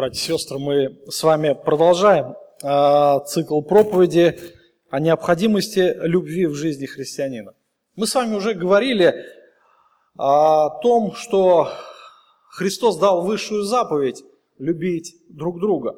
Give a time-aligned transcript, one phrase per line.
[0.00, 4.40] Братья и сестры, мы с вами продолжаем э, цикл проповеди
[4.88, 7.52] о необходимости любви в жизни христианина.
[7.96, 9.26] Мы с вами уже говорили
[10.16, 11.70] о том, что
[12.48, 14.24] Христос дал высшую заповедь
[14.58, 15.96] любить друг друга.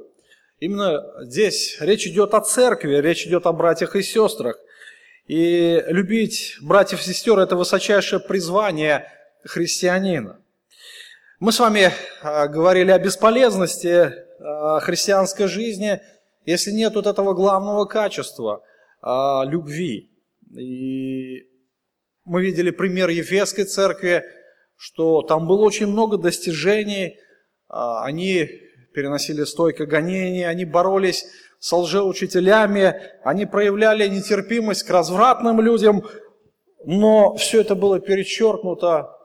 [0.58, 4.58] Именно здесь речь идет о церкви, речь идет о братьях и сестрах.
[5.28, 9.06] И любить братьев и сестер– это высочайшее призвание
[9.44, 10.41] христианина.
[11.42, 11.90] Мы с вами
[12.22, 16.00] а, говорили о бесполезности а, христианской жизни,
[16.46, 18.62] если нет вот этого главного качества
[19.00, 20.08] а,– любви.
[20.56, 21.42] И
[22.24, 24.22] мы видели пример Ефесской церкви,
[24.76, 27.18] что там было очень много достижений,
[27.66, 28.48] они
[28.94, 31.24] переносили стойко гонения, они боролись
[31.58, 36.04] с лжеучителями, они проявляли нетерпимость к развратным людям,
[36.84, 39.18] но все это было перечеркнуто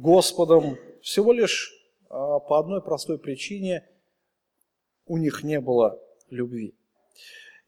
[0.00, 1.72] Господом всего лишь
[2.08, 3.88] а, по одной простой причине–
[5.06, 6.74] у них не было любви.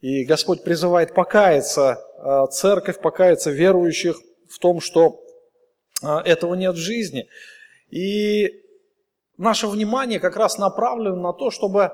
[0.01, 5.23] И Господь призывает покаяться а, церковь, покаяться верующих в том, что
[6.03, 7.29] а, этого нет в жизни.
[7.91, 8.63] И
[9.37, 11.93] наше внимание как раз направлено на то, чтобы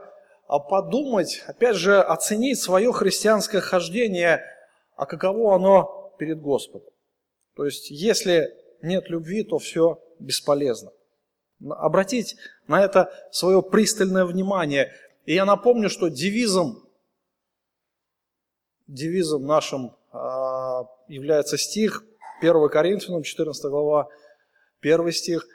[0.68, 4.44] подумать, опять же, оценить свое христианское хождение,
[4.96, 6.90] а каково оно перед Господом.
[7.56, 8.50] То есть, если
[8.82, 10.92] нет любви, то все бесполезно.
[11.68, 14.92] Обратить на это свое пристальное внимание.
[15.24, 16.82] И я напомню, что девизом,
[18.86, 22.04] девизом нашим а, является стих
[22.40, 24.08] 1 Коринфянам, 14 глава,
[24.80, 25.46] 1 стих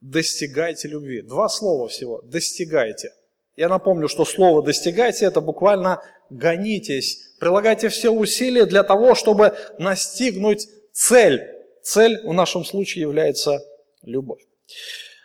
[0.00, 1.22] «Достигайте любви».
[1.22, 3.12] Два слова всего «достигайте».
[3.56, 10.68] Я напомню, что слово «достигайте»– это буквально «гонитесь», прилагайте все усилия для того, чтобы настигнуть
[10.92, 11.42] цель.
[11.82, 13.60] Цель в нашем случае является
[14.06, 14.40] любовь.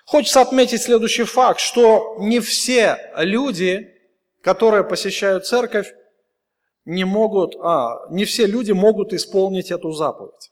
[0.05, 3.94] Хочется отметить следующий факт, что не все люди,
[4.41, 5.94] которые посещают церковь,
[6.86, 10.52] не могут, а, не все люди могут исполнить эту заповедь.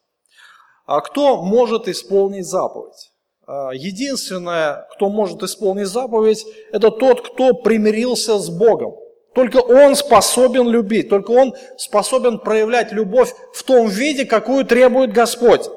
[0.85, 3.11] А кто может исполнить заповедь?
[3.47, 8.95] А, единственное, кто может исполнить заповедь, это тот, кто примирился с Богом.
[9.33, 15.69] Только Он способен любить, только Он способен проявлять любовь в том виде, какую требует Господь.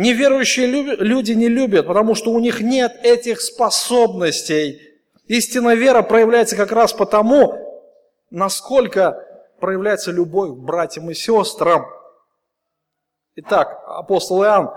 [0.00, 4.80] Неверующие люди не любят, потому что у них нет этих способностей.
[5.26, 7.52] Истинная вера проявляется как раз потому,
[8.30, 9.22] насколько
[9.60, 11.84] проявляется любовь к братьям и сестрам.
[13.36, 14.70] Итак, апостол Иоанн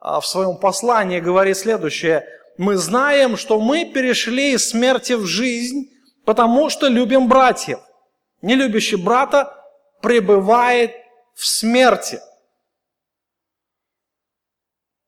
[0.00, 2.26] а, в своем послании говорит следующее.
[2.58, 5.92] Мы знаем, что мы перешли из смерти в жизнь,
[6.24, 7.78] потому что любим братьев.
[8.42, 9.54] Нелюбящий брата
[10.02, 10.90] пребывает
[11.36, 12.18] в смерти.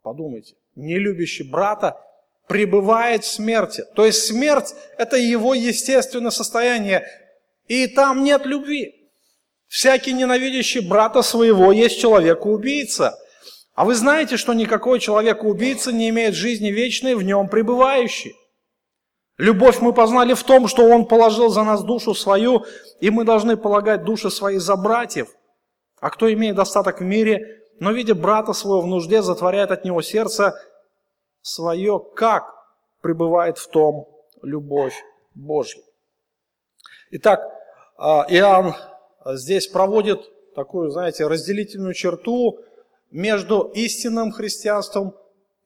[0.08, 2.00] Подумайте, нелюбящий брата
[2.46, 3.84] пребывает в смерти.
[3.94, 7.06] То есть смерть– это его естественное состояние.
[7.66, 9.10] И там нет любви.
[9.66, 13.18] Всякий ненавидящий брата своего есть человек-убийца.
[13.74, 18.34] А вы знаете, что никакой человек-убийца не имеет жизни вечной в нем пребывающей.
[19.36, 22.64] Любовь мы познали в том, что Он положил за нас душу свою,
[23.00, 25.28] и мы должны полагать души свои за братьев.
[26.00, 30.02] А кто имеет достаток в мире, но, видя брата своего в нужде, затворяет от него
[30.02, 30.54] сердце
[31.42, 32.54] свое, как
[33.00, 34.08] пребывает в том
[34.42, 34.94] любовь
[35.34, 35.82] Божья.
[37.10, 37.40] Итак,
[37.96, 38.74] а, Иоанн
[39.24, 40.20] здесь проводит
[40.54, 42.60] такую, знаете, разделительную черту
[43.10, 45.14] между истинным христианством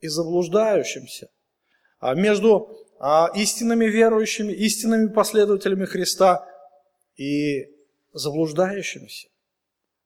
[0.01, 1.29] и заблуждающимся,
[1.99, 6.47] а между а, истинными верующими, истинными последователями Христа
[7.17, 7.69] и
[8.13, 9.29] заблуждающимися.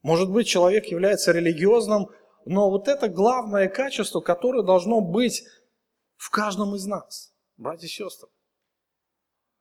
[0.06, 2.06] Может быть, человек является религиозным,
[2.44, 5.42] но вот это главное качество, которое должно быть
[6.16, 8.28] в каждом из нас, братья и сестры.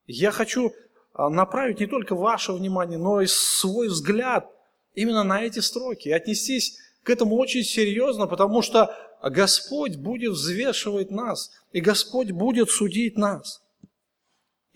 [0.05, 0.72] Я хочу
[1.13, 4.47] а, направить не только ваше внимание, но и свой взгляд
[4.94, 11.09] именно на эти строки и отнестись к этому очень серьезно, потому что Господь будет взвешивать
[11.09, 13.65] нас, и Господь будет судить нас.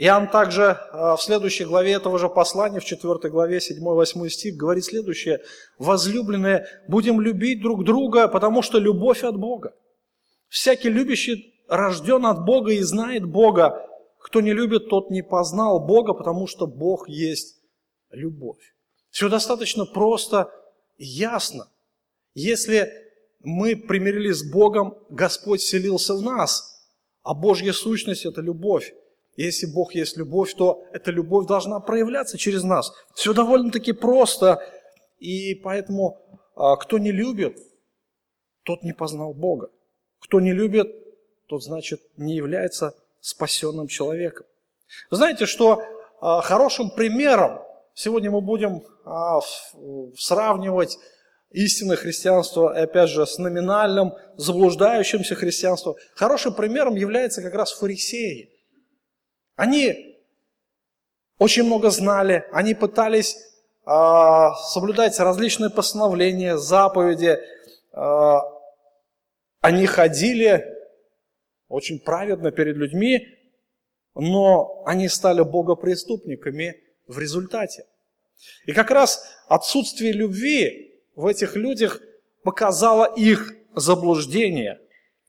[0.02, 0.64] Иоанн также
[0.94, 5.42] а, в следующей главе этого же послания, в 4 главе 7-8 стих, говорит следующее.
[5.78, 9.74] «Возлюбленные, будем любить друг друга, потому что любовь от Бога.
[10.48, 13.86] Всякий любящий рожден от Бога и знает Бога.
[14.20, 17.58] Кто не любит, тот не познал Бога, потому что Бог есть
[18.10, 18.74] любовь».
[19.10, 20.50] Все достаточно просто
[20.98, 21.68] и ясно.
[22.36, 22.90] Если
[23.42, 26.88] мы примирились с Богом, Господь селился в нас,
[27.22, 28.94] а Божья сущность– это любовь.
[29.40, 32.92] Если Бог есть любовь, то эта любовь должна проявляться через нас.
[33.16, 34.62] Все довольно-таки просто.
[35.18, 36.18] И поэтому,
[36.58, 37.58] а, кто не любит,
[38.64, 39.70] тот не познал Бога.
[40.20, 40.94] Кто не любит,
[41.48, 44.46] тот, значит, не является спасенным человеком.
[45.10, 45.84] Знаете, что
[46.20, 47.62] а, хорошим примером
[47.94, 49.40] сегодня мы будем а,
[50.18, 50.98] сравнивать
[51.52, 55.96] истинное христианство, и опять же, с номинальным, заблуждающимся христианством.
[56.14, 58.59] Хорошим примером является как раз фарисеи.
[59.60, 60.16] Они
[61.38, 63.36] очень много знали, они пытались
[63.86, 63.92] э,
[64.72, 67.38] соблюдать различные постановления, заповеди.
[67.92, 68.36] Э,
[69.60, 70.66] они ходили
[71.68, 73.28] очень праведно перед людьми,
[74.16, 77.84] но они стали богопреступниками в результате.
[78.66, 82.00] И как раз отсутствие любви в этих людях
[82.44, 84.80] показало их заблуждение.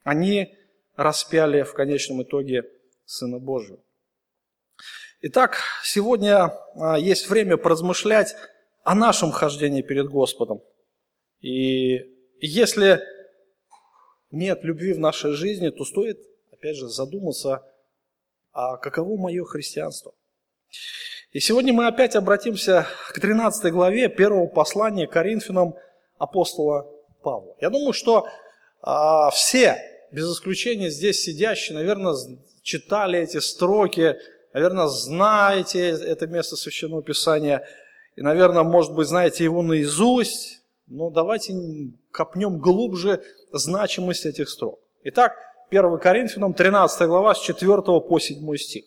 [0.05, 0.55] Они
[0.95, 2.63] распяли в конечном итоге
[3.05, 3.81] Сына Божьего.
[5.23, 8.35] Итак, сегодня а, есть время поразмышлять
[8.85, 10.63] о нашем хождении перед Господом.
[11.43, 12.07] И
[12.41, 13.03] если
[14.31, 16.19] нет любви в нашей жизни, то стоит,
[16.51, 17.63] опять же, задуматься,
[18.53, 20.15] а каково мое христианство.
[21.33, 25.75] И сегодня мы опять обратимся к 13 главе первого послания Коринфянам
[26.17, 26.91] апостола
[27.23, 27.55] Павла.
[27.61, 28.27] Я думаю, что
[28.81, 29.77] а, все,
[30.13, 32.17] без исключения здесь сидящие, наверное,
[32.63, 34.17] читали эти строки,
[34.53, 37.67] наверное, знаете это место Священного Писания,
[38.17, 41.55] и, наверное, может быть, знаете его наизусть, но давайте
[42.11, 44.81] копнем глубже значимость этих строк.
[45.05, 45.35] Итак,
[45.71, 48.85] 1 Коринфянам 13 глава с 4 по 7 стих.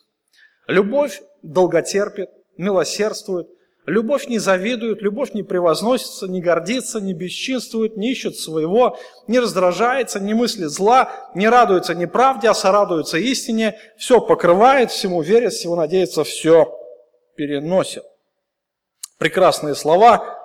[0.68, 3.48] Любовь долготерпит, милосердствует,
[3.86, 8.98] любовь не завидует, любовь не превозносится, не гордится, не бесчинствует, не ищет своего,
[9.28, 15.54] не раздражается, не мыслит зла, не радуется неправде, а сорадуется истине, все покрывает, всему верит,
[15.54, 16.80] всего надеется, все
[17.36, 18.04] переносит.
[19.18, 20.40] Прекрасные слова.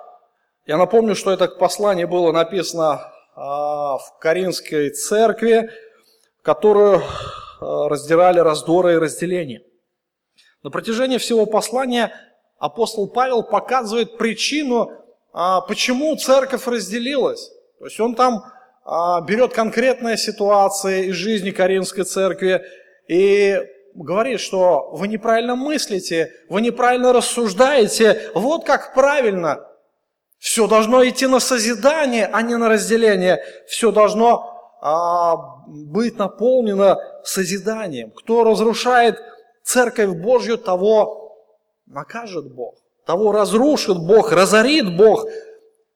[0.65, 5.69] Я напомню, что это послание было написано а, в Каринской церкви,
[6.43, 7.01] которую
[7.59, 9.63] а, раздирали раздоры и разделения.
[10.61, 12.13] На протяжении всего послания
[12.59, 14.91] апостол Павел показывает причину,
[15.31, 17.51] а, почему церковь разделилась.
[17.79, 18.43] То есть он там
[18.85, 22.61] а, берет конкретные ситуации из жизни Каринской церкви
[23.07, 23.57] и
[23.95, 29.65] говорит, что вы неправильно мыслите, вы неправильно рассуждаете, вот как правильно.
[30.37, 33.43] Все должно идти на созидание, а не на разделение.
[33.67, 35.35] Все должно а,
[35.67, 38.11] быть наполнено созиданием.
[38.11, 39.21] Кто разрушает
[39.63, 41.28] церковь Божью, того
[41.89, 42.75] накажет Бог,
[43.05, 45.27] того разрушит Бог, разорит Бог.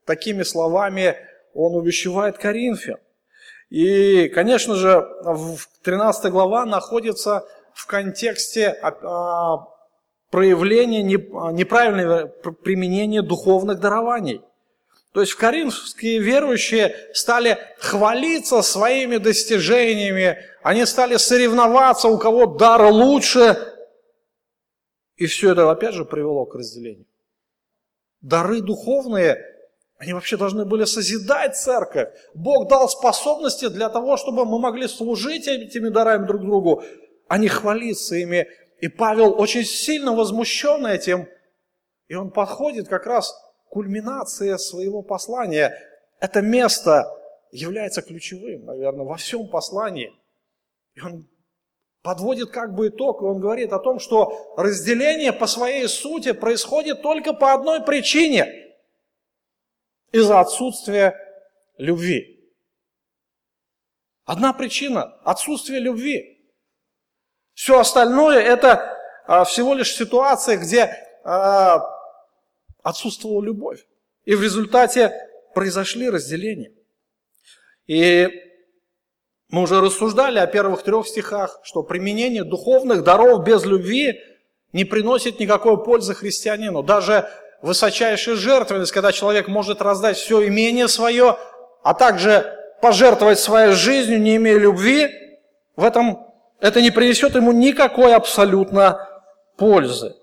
[0.05, 1.15] Такими словами
[1.53, 2.97] он увещевает Коринфян.
[3.69, 5.07] И, конечно же,
[5.83, 9.65] 13 глава находится в контексте а,
[10.29, 14.41] проявления неправильного применения духовных дарований.
[15.13, 23.72] То есть коринфские верующие стали хвалиться своими достижениями, они стали соревноваться, у кого дар лучше.
[25.23, 27.05] И все это опять же привело к разделению.
[28.19, 29.37] Дары духовные,
[29.97, 32.09] они вообще должны были созидать церковь.
[32.33, 36.83] Бог дал способности для того, чтобы мы могли служить этими дарами друг другу,
[37.29, 38.49] а не хвалиться ими.
[38.81, 41.29] И Павел очень сильно возмущен этим.
[42.09, 45.73] И он подходит как раз к кульминации своего послания.
[46.19, 47.09] Это место
[47.53, 50.13] является ключевым, наверное, во всем послании–
[50.95, 51.27] и он
[52.03, 57.01] подводит как бы итог, и он говорит о том, что разделение по своей сути происходит
[57.01, 58.75] только по одной причине.
[60.11, 61.17] Из-за отсутствия
[61.77, 62.29] любви.
[64.25, 66.45] Одна причина– отсутствие любви.
[67.53, 71.81] Все остальное– это а, всего лишь ситуация, где а,
[72.83, 73.83] отсутствовала любовь.
[74.25, 75.13] И в результате
[75.53, 76.73] произошли разделения.
[77.87, 78.29] И
[79.53, 84.19] мы уже рассуждали о первых трех стихах, что применение духовных даров без любви
[84.71, 86.81] не приносит никакой пользы христианину.
[86.81, 87.29] Даже
[87.61, 91.37] высочайшая жертвенность, когда человек может раздать все имение свое,
[91.83, 95.11] а также пожертвовать своей жизнью, не имея любви,
[95.75, 96.25] в этом
[96.59, 99.07] это не принесет ему никакой абсолютно
[99.55, 100.15] пользы.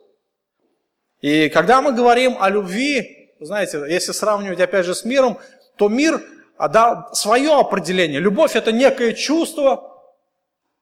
[1.20, 5.38] И когда мы говорим о любви, знаете, если сравнивать опять же с миром,
[5.76, 6.20] то мир
[6.68, 8.20] дал свое определение.
[8.20, 10.02] Любовь– это некое чувство,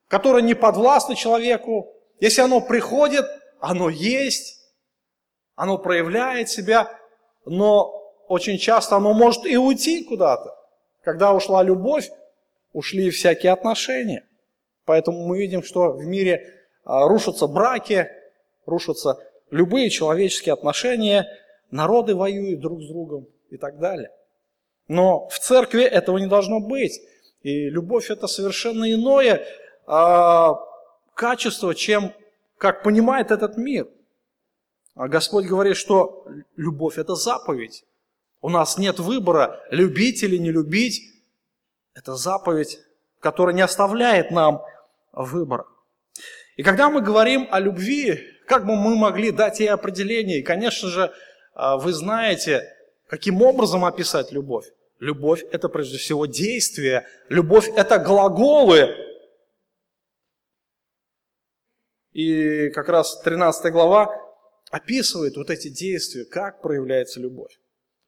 [0.08, 1.92] которое не подвластно человеку.
[2.20, 3.24] Если оно приходит,
[3.60, 4.60] оно есть,
[5.54, 6.90] оно проявляет себя,
[7.44, 7.94] но
[8.28, 10.54] очень часто оно может и уйти куда-то.
[11.02, 12.10] Когда ушла любовь,
[12.72, 14.24] ушли всякие отношения.
[14.84, 16.54] Поэтому мы видим, что в мире
[16.84, 18.08] а, рушатся браки,
[18.66, 19.18] рушатся
[19.50, 21.26] любые человеческие отношения,
[21.70, 24.10] народы воюют друг с другом и так далее.
[24.88, 27.00] Но в церкви этого не должно быть.
[27.42, 29.46] И любовь это совершенно иное
[29.86, 30.58] а,
[31.14, 32.12] качество, чем
[32.56, 33.86] как понимает этот мир.
[34.94, 36.26] А Господь говорит, что
[36.56, 37.84] любовь– это заповедь.
[38.40, 41.02] У нас нет выбора, любить или не любить.
[41.94, 42.80] Это заповедь,
[43.20, 44.62] которая не оставляет нам
[45.12, 45.66] выбора.
[46.56, 50.40] И когда мы говорим о любви, как бы мы могли дать ей определение?
[50.40, 51.12] И, конечно же,
[51.54, 52.64] а, вы знаете,
[53.06, 54.66] каким образом описать любовь.
[54.98, 57.06] Любовь– это прежде всего действие.
[57.28, 58.88] Любовь– это глаголы.
[62.12, 64.12] И как раз 13 глава
[64.70, 67.58] описывает вот эти действия, как проявляется любовь.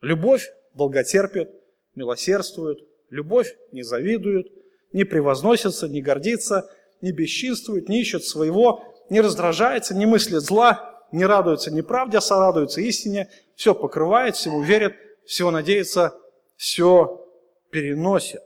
[0.00, 1.50] Любовь долготерпит,
[1.94, 2.78] милосердствует,
[3.08, 4.48] любовь не завидует,
[4.92, 6.68] не превозносится, не гордится,
[7.00, 12.80] не бесчинствует, не ищет своего, не раздражается, не мыслит зла, не радуется неправде, а сорадуется
[12.80, 14.94] истине, все покрывает, всему верит,
[15.24, 16.14] всего надеется,
[16.60, 17.26] все
[17.70, 18.42] переносит.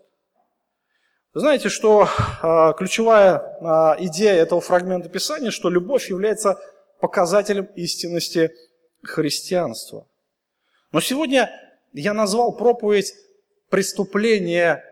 [1.33, 6.61] Вы знаете, что э, ключевая э, идея этого фрагмента Писания, что любовь является
[7.01, 8.53] показателем истинности
[9.03, 10.07] христианства.
[10.93, 11.51] Но сегодня
[11.93, 13.13] я назвал проповедь
[13.69, 14.85] «Преступление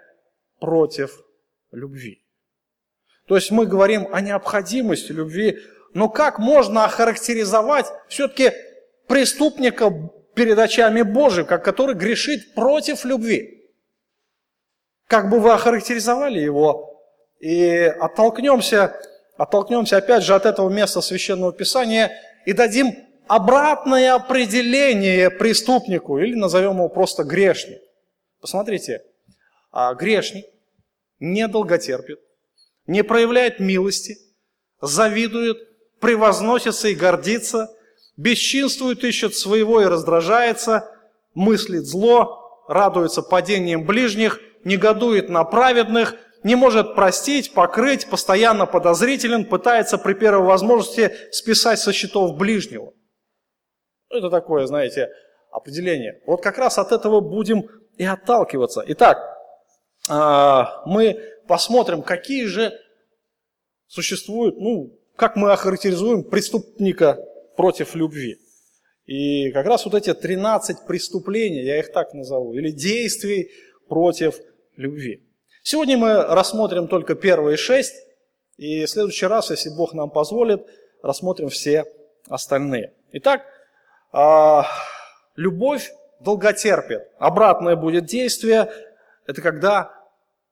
[0.58, 1.22] против
[1.70, 2.24] любви».
[3.28, 5.60] То есть мы говорим о необходимости любви,
[5.94, 8.50] но как можно охарактеризовать все-таки
[9.06, 13.70] преступника перед очами Божьим, как который грешит против любви?
[15.06, 17.00] Как бы вы охарактеризовали его?
[17.40, 18.96] И оттолкнемся,
[19.36, 22.12] оттолкнемся опять же от этого места Священного Писания
[22.46, 22.94] и дадим
[23.26, 27.80] обратное определение преступнику, или назовем его просто грешник.
[28.40, 29.02] Посмотрите,
[29.70, 30.44] а грешник
[31.18, 32.18] недолго терпит,
[32.86, 34.18] не проявляет милости,
[34.80, 35.58] завидует,
[36.00, 37.68] превозносится и гордится,
[38.16, 40.88] бесчинствует, ищет своего и раздражается,
[41.34, 49.98] мыслит зло, радуется падением ближних, негодует на праведных, не может простить, покрыть, постоянно подозрителен, пытается
[49.98, 52.92] при первой возможности списать со счетов ближнего.
[54.10, 55.10] Это такое, знаете,
[55.50, 56.20] определение.
[56.26, 58.82] Вот как раз от этого будем и отталкиваться.
[58.88, 59.18] Итак,
[60.08, 62.72] а, мы посмотрим, какие же
[63.86, 67.18] существуют, ну, как мы охарактеризуем преступника
[67.56, 68.38] против любви.
[69.06, 73.50] И как раз вот эти 13 преступлений, я их так назову, или действий
[73.88, 74.40] против
[74.76, 75.22] любви.
[75.62, 77.94] Сегодня мы рассмотрим только первые шесть,
[78.56, 80.66] и в следующий раз, если Бог нам позволит,
[81.02, 81.84] рассмотрим все
[82.28, 82.92] остальные.
[83.12, 83.42] Итак,
[84.12, 84.66] а,
[85.36, 87.02] любовь долготерпит.
[87.18, 88.70] Обратное будет действие,
[89.26, 89.94] это когда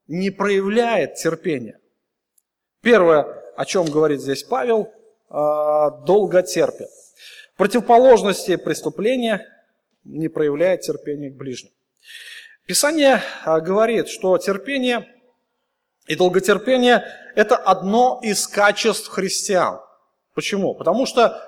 [0.07, 1.79] не проявляет терпения.
[2.83, 3.23] Первое,
[3.57, 4.93] о чем говорит здесь Павел,
[5.31, 6.89] долго терпит.
[7.57, 9.47] Противоположности преступления
[10.05, 11.71] не проявляет терпения к ближним.
[12.67, 15.07] Писание а, говорит, что терпение
[16.07, 19.81] и долготерпение– это одно из качеств христиан.
[20.35, 20.75] Почему?
[20.75, 21.41] Потому что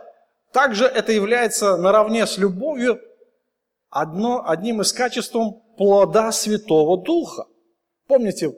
[0.52, 3.00] также это является наравне с любовью
[3.88, 5.36] одно, одним из качеств
[5.76, 7.46] плода Святого Духа.
[8.06, 8.52] Помните,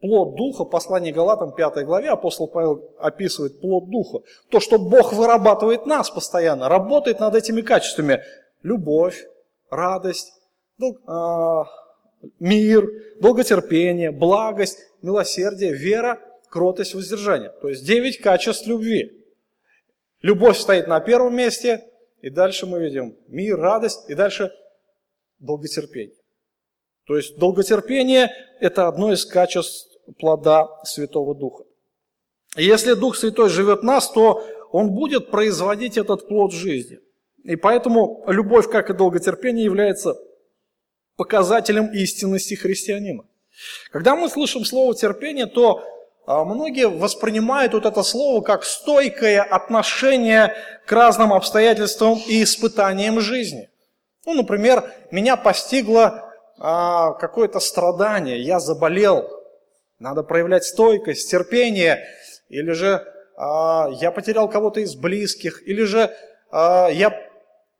[0.00, 4.18] плод Духа, послание Галатам, 5 главе, апостол Павел описывает плод Духа.
[4.50, 8.22] То, что Бог вырабатывает нас постоянно, работает над этими качествами.
[8.62, 9.24] Любовь,
[9.70, 10.32] радость,
[10.78, 11.64] дол, э,
[12.40, 12.86] мир,
[13.20, 17.50] долготерпение, благость, милосердие, вера, кротость, воздержание.
[17.60, 19.12] То есть 9 качеств любви.
[20.22, 21.84] Любовь стоит на первом месте,
[22.20, 24.50] и дальше мы видим мир, радость, и дальше
[25.38, 26.15] долготерпение.
[27.06, 31.64] То есть долготерпение– это одно из качеств плода Святого Духа.
[32.56, 36.98] И если Дух Святой живет в нас, то Он будет производить этот плод жизни.
[37.44, 40.16] И поэтому любовь, как и долготерпение, является
[41.16, 43.24] показателем истинности христианина.
[43.90, 45.84] Когда мы слышим слово терпение, то
[46.26, 53.70] а многие воспринимают вот это слово как стойкое отношение к разным обстоятельствам и испытаниям жизни.
[54.24, 56.25] Ну, например, меня постигло
[56.58, 59.28] а, какое-то страдание, я заболел,
[59.98, 62.06] надо проявлять стойкость, терпение,
[62.48, 63.04] или же
[63.36, 66.14] а, я потерял кого-то из близких, или же
[66.50, 67.12] а, я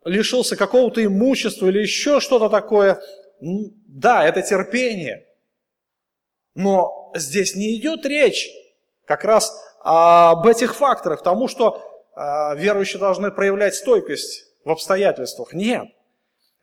[0.04, 3.00] лишился какого-то имущества, или еще что-то такое.
[3.40, 5.26] Да, это терпение.
[6.54, 8.50] Но здесь не идет речь
[9.04, 11.82] как раз об этих факторах, тому, что
[12.16, 15.52] верующие должны проявлять стойкость в обстоятельствах.
[15.52, 15.84] Нет.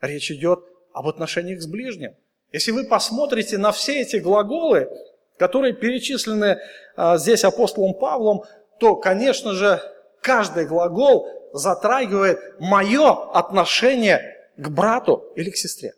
[0.01, 2.15] Речь идет об отношениях с ближним.
[2.51, 4.89] Если вы посмотрите на все эти глаголы,
[5.37, 6.59] которые перечислены
[6.95, 8.43] э, здесь апостолом Павлом,
[8.79, 9.81] то, конечно же,
[10.21, 15.93] каждый глагол затрагивает мое отношение к брату или к сестре.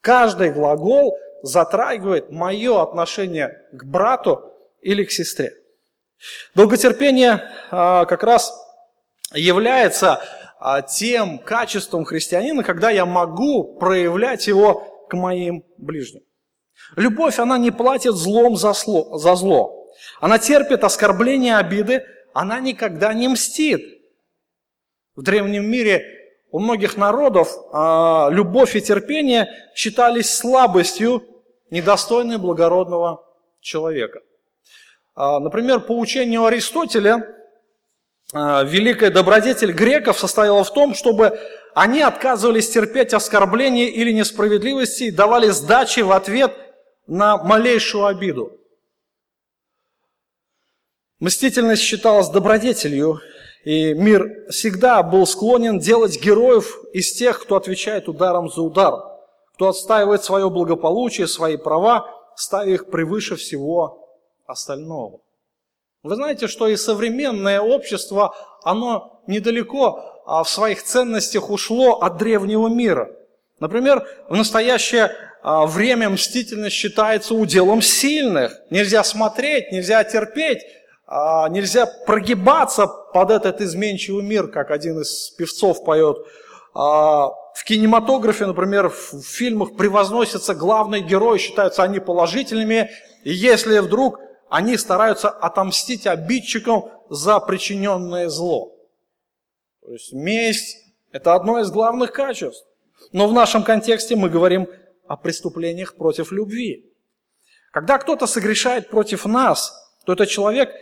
[0.00, 5.54] Каждый глагол затрагивает мое отношение к брату или к сестре.
[6.54, 8.52] Долготерпение а, как раз
[9.32, 10.39] является а,
[10.88, 16.22] тем качеством христианина, когда я могу проявлять его к моим ближним.
[16.96, 19.90] Любовь, она не платит злом за зло, за зло.
[20.20, 23.82] Она терпит оскорбления, обиды, она никогда не мстит.
[25.16, 26.04] В древнем мире
[26.50, 31.24] у многих народов а, любовь и терпение считались слабостью,
[31.70, 33.24] недостойной благородного
[33.60, 34.20] человека.
[35.14, 37.39] А, например, по учению Аристотеля, а,
[38.32, 41.38] великая добродетель греков состояла в том, чтобы
[41.74, 46.56] они отказывались терпеть оскорбления или несправедливости и давали сдачи в ответ
[47.06, 48.56] на малейшую обиду.
[51.18, 53.20] Мстительность считалась добродетелью,
[53.64, 58.94] и мир всегда был склонен делать героев из тех, кто отвечает ударом за удар,
[59.54, 62.06] кто отстаивает свое благополучие, свои права,
[62.36, 64.08] ставя их превыше всего
[64.46, 65.20] остального.
[66.02, 72.68] Вы знаете, что и современное общество, оно недалеко а в своих ценностях ушло от древнего
[72.68, 73.10] мира.
[73.58, 75.10] Например, в настоящее
[75.42, 78.56] а, время мстительность считается уделом сильных.
[78.70, 80.60] Нельзя смотреть, нельзя терпеть,
[81.04, 86.18] а, нельзя прогибаться под этот изменчивый мир, как один из певцов поет.
[86.72, 92.88] В кинематографе, например, в фильмах превозносятся главные герои, считаются они положительными,
[93.24, 98.76] и если вдруг они стараются отомстить обидчикам за причиненное зло.
[99.82, 100.76] То есть месть–
[101.12, 102.66] это одно из главных качеств.
[103.12, 104.68] Но в нашем контексте мы говорим
[105.06, 106.92] о преступлениях против любви.
[107.72, 109.72] Когда кто-то согрешает против нас,
[110.04, 110.70] то этот человек–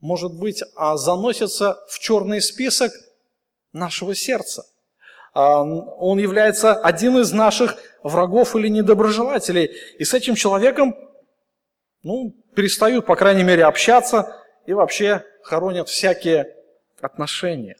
[0.00, 2.92] может быть, а заносится в черный список
[3.72, 4.64] нашего сердца.
[5.32, 9.72] А, он является один из наших врагов или недоброжелателей.
[9.98, 10.94] И с этим человеком
[12.02, 16.56] ну, перестают, по крайней мере, общаться и вообще хоронят всякие
[17.00, 17.76] отношения.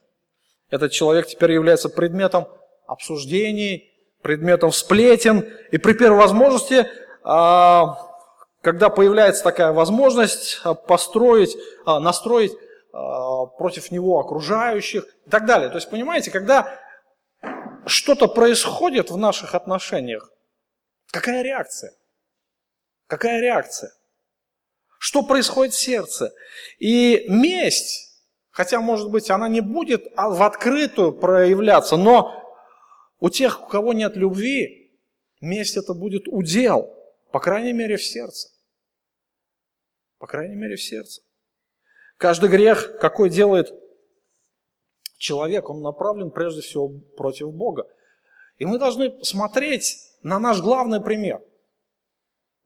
[0.69, 2.47] Этот человек теперь является предметом
[2.85, 6.87] обсуждений, предметом сплетен, и при первой возможности
[7.29, 7.97] а,
[8.61, 12.53] когда появляется такая возможность а, построить, а, настроить
[13.57, 15.69] против него окружающих и так далее.
[15.69, 16.79] То есть, понимаете, когда
[17.85, 20.31] что-то происходит в наших отношениях,
[21.11, 21.91] какая реакция?
[23.05, 23.91] Какая реакция?
[24.99, 26.33] Что происходит в сердце?
[26.79, 32.43] И месть, хотя, может быть, она не будет в открытую проявляться, но
[33.19, 34.91] у тех, у кого нет любви,
[35.41, 36.93] месть это будет удел,
[37.31, 38.49] по крайней мере, в сердце.
[40.17, 41.21] По крайней мере, в сердце.
[42.17, 43.71] Каждый грех, какой делает
[45.17, 47.87] человек, он направлен прежде всего против Бога.
[48.57, 51.41] И мы должны смотреть на наш главный пример,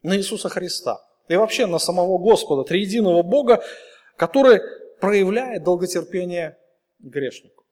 [0.02, 1.06] на Иисуса Христа.
[1.32, 3.64] И вообще на самого Господа, триединого Бога,
[4.18, 4.60] который
[5.00, 6.58] проявляет долготерпение
[7.00, 7.64] грешнику.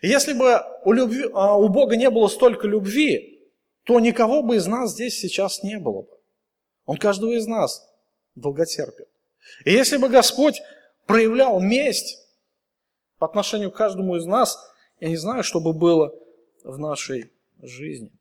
[0.00, 3.50] Если бы у, любви, а, у Бога не было столько любви,
[3.82, 6.18] то никого бы из нас здесь сейчас не было бы.
[6.84, 7.84] Он каждого из нас
[8.36, 9.08] долготерпит.
[9.64, 10.62] И если бы Господь
[11.04, 12.16] проявлял месть
[13.18, 14.56] по отношению к каждому из нас,
[15.00, 16.14] я не знаю, что бы было
[16.62, 18.12] в нашей жизни.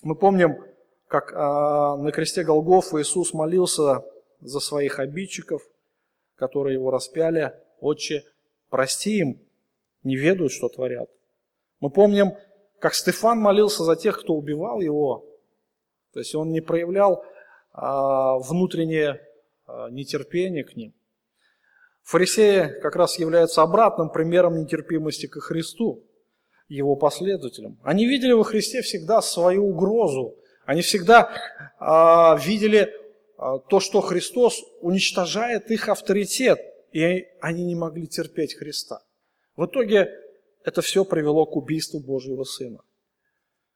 [0.00, 0.71] Мы помним,
[1.12, 4.02] как а, на кресте Голгофа Иисус молился
[4.40, 5.60] за своих обидчиков,
[6.36, 7.52] которые его распяли.
[7.80, 8.24] «Отче,
[8.70, 9.38] прости им,
[10.04, 11.10] не ведают, что творят».
[11.80, 12.32] Мы помним,
[12.78, 15.26] как Стефан молился за тех, кто убивал его.
[16.14, 17.22] То есть он не проявлял
[17.72, 19.20] а, внутреннее
[19.66, 20.94] а, нетерпение к ним.
[22.04, 26.02] Фарисеи как раз являются обратным примером нетерпимости ко Христу,
[26.68, 27.78] его последователям.
[27.82, 30.36] Они видели во Христе всегда свою угрозу.
[30.72, 31.30] Они всегда
[31.78, 32.92] а, видели
[33.36, 36.58] а, то, что Христос уничтожает их авторитет,
[36.92, 39.02] и они не могли терпеть Христа.
[39.54, 40.10] В итоге
[40.64, 42.80] это все привело к убийству Божьего Сына.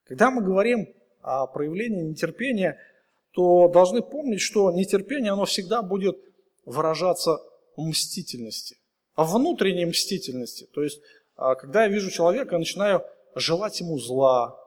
[0.05, 0.89] Когда мы говорим
[1.21, 2.79] о проявлении нетерпения–
[3.37, 6.17] то должны помнить, что нетерпение, оно всегда будет
[6.65, 7.39] выражаться
[7.77, 8.79] в мстительности,
[9.15, 10.67] а внутренней мстительности.
[10.73, 11.03] То есть,
[11.37, 13.05] а, когда я вижу человека, я начинаю
[13.35, 14.59] желать ему зла,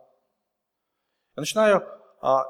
[1.35, 1.98] я начинаю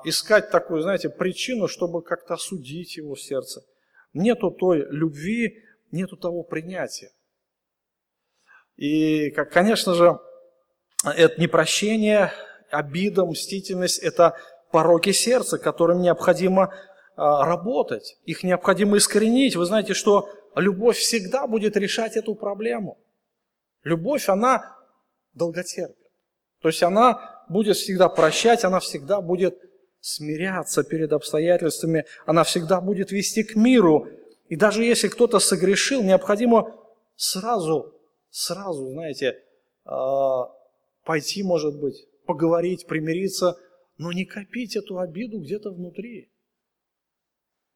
[0.04, 3.62] искать такую, знаете, причину, чтобы как-то осудить его в сердце.
[4.14, 7.12] Нету той любви, нету того принятия.
[8.78, 10.20] И, конечно же,
[11.04, 12.32] это непрощение,
[12.72, 14.38] обида, мстительность– это
[14.72, 16.74] пороки сердца, которым необходимо
[17.16, 19.56] а, работать, их необходимо искоренить.
[19.56, 22.98] Вы знаете, что любовь всегда будет решать эту проблему.
[23.84, 24.78] Любовь, она
[25.34, 25.98] долготерпит.
[26.62, 29.60] То есть она будет всегда прощать, она всегда будет
[30.00, 34.08] смиряться перед обстоятельствами, она всегда будет вести к миру.
[34.48, 36.76] И даже если кто-то согрешил, необходимо
[37.16, 37.94] сразу,
[38.30, 39.44] сразу, знаете,
[39.86, 40.52] а,
[41.04, 43.58] пойти, может быть, поговорить, примириться,
[43.98, 46.32] но не копить эту обиду где-то внутри.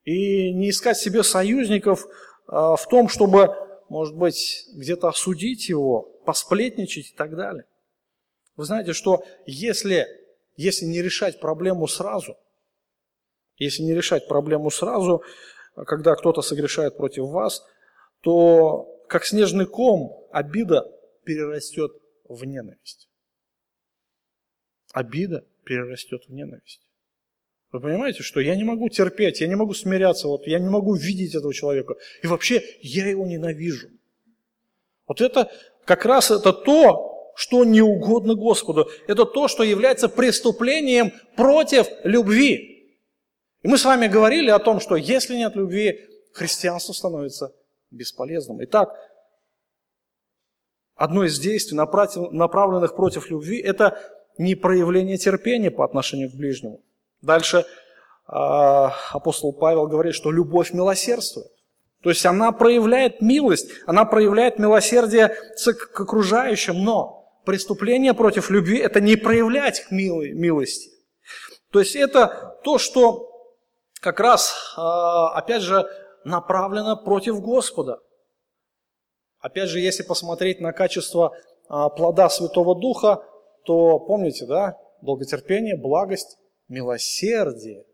[0.06, 2.08] И не искать себе союзников
[2.48, 3.50] а, в том, чтобы,
[3.90, 7.66] может быть, где-то осудить его, посплетничать и так далее.
[8.56, 10.08] Вы знаете, что если,
[10.56, 12.38] если не решать проблему сразу,
[13.58, 15.24] если не решать проблему сразу,
[15.76, 17.66] когда кто-то согрешает против вас,
[18.22, 20.90] то как снежный ком обида
[21.24, 21.92] перерастет
[22.28, 23.10] в ненависть.
[24.92, 26.82] Обида перерастет в ненависть.
[27.72, 30.94] Вы понимаете, что я не могу терпеть, я не могу смиряться, вот я не могу
[30.94, 31.96] видеть этого человека.
[32.22, 33.90] И вообще я его ненавижу.
[35.08, 35.52] Вот это
[35.86, 38.90] как раз это то, что не угодно Господу.
[39.08, 42.98] Это то, что является преступлением против любви.
[43.62, 46.00] И мы с вами говорили о том, что если нет любви,
[46.34, 47.54] христианство становится
[47.92, 48.64] бесполезным.
[48.64, 48.94] Итак,
[50.96, 54.00] одно из действий, направленных против любви, это
[54.38, 56.82] не проявление терпения по отношению к ближнему.
[57.22, 57.66] Дальше
[58.26, 61.48] а, апостол Павел говорит, что любовь милосердствует.
[62.02, 69.02] То есть она проявляет милость, она проявляет милосердие к окружающим, но преступление против любви– это
[69.02, 70.90] не проявлять милости.
[71.72, 73.30] То есть это то, что
[74.00, 75.86] как раз, а, опять же,
[76.24, 78.00] направлено против Господа.
[79.40, 81.36] Опять же, если посмотреть на качество
[81.68, 83.24] а, плода Святого Духа,
[83.66, 87.86] то помните, да, долготерпение, благость, милосердие.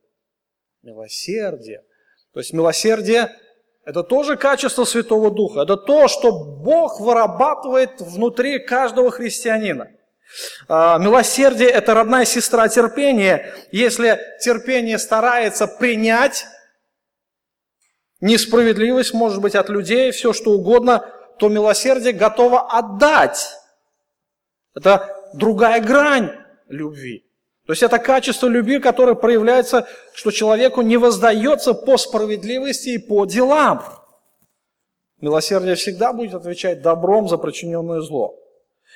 [0.82, 1.84] Милосердие.
[2.34, 3.32] То есть милосердие–
[3.86, 5.62] это тоже качество Святого Духа.
[5.62, 9.89] Это то, что Бог вырабатывает внутри каждого христианина.
[10.68, 13.54] А, милосердие– это родная сестра терпения.
[13.72, 16.46] Если терпение старается принять
[18.22, 23.50] несправедливость, может быть, от людей, все что угодно, то милосердие готово отдать.
[24.76, 26.32] Это другая грань
[26.68, 27.29] любви.
[27.69, 33.25] То есть это качество любви, которое проявляется, что человеку не воздается по справедливости и по
[33.25, 33.86] делам.
[35.21, 38.36] Милосердие всегда будет отвечать добром за причиненное зло.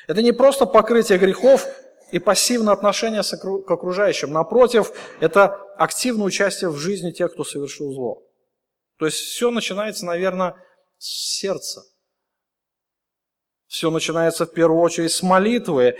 [0.07, 1.67] Это не просто покрытие грехов
[2.12, 4.31] и пассивное отношение к окружающим.
[4.31, 8.23] Напротив, это активное участие в жизни тех, кто совершил зло.
[8.97, 10.55] То есть все начинается, наверное,
[10.97, 11.83] с сердца.
[13.67, 15.95] Все начинается в первую очередь с молитвы.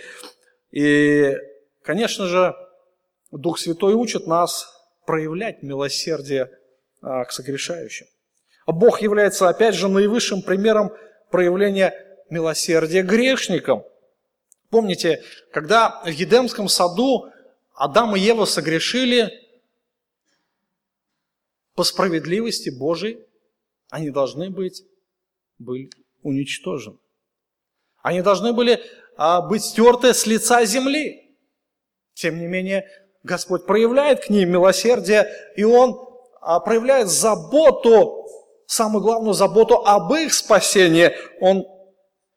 [0.72, 1.38] И,
[1.84, 2.56] конечно же,
[3.38, 4.68] Дух Святой учит нас
[5.06, 6.52] проявлять милосердие
[7.02, 8.06] а, к согрешающим.
[8.66, 10.92] А Бог является, опять же, наивысшим примером
[11.32, 11.94] проявления
[12.30, 13.84] милосердия грешникам.
[14.70, 17.30] Помните, когда в Едемском саду
[17.74, 19.32] Адам и Ева согрешили,
[21.76, 23.20] по справедливости Божией
[23.90, 24.84] они должны быть
[25.58, 25.90] были
[26.22, 26.98] уничтожены.
[28.02, 28.84] Они должны были
[29.18, 31.36] а, быть стерты с лица земли.
[32.14, 32.88] Тем не менее,
[33.24, 35.98] Господь проявляет к ним милосердие, и Он
[36.42, 38.28] а, проявляет заботу,
[38.68, 41.16] самую главную заботу об их спасении.
[41.40, 41.66] Он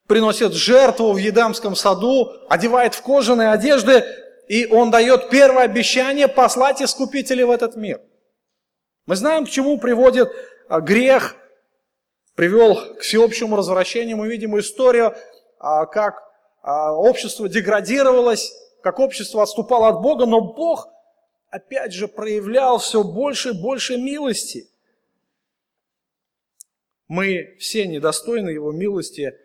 [0.06, 4.04] приносит жертву в Едамском саду, одевает в кожаные одежды,
[4.46, 8.00] и Он дает первое обещание послать искупителей в этот мир.
[9.06, 10.30] Мы знаем, к чему приводит
[10.68, 11.34] а, грех,
[12.36, 14.18] привел к всеобщему развращению.
[14.18, 15.16] Мы видим историю,
[15.58, 16.22] а, как
[16.62, 18.52] общество деградировалось,
[18.86, 20.86] как общество отступало от Бога, но Бог,
[21.48, 24.70] опять же, проявлял все больше и больше милости.
[27.08, 29.36] Мы все недостойны Его милости.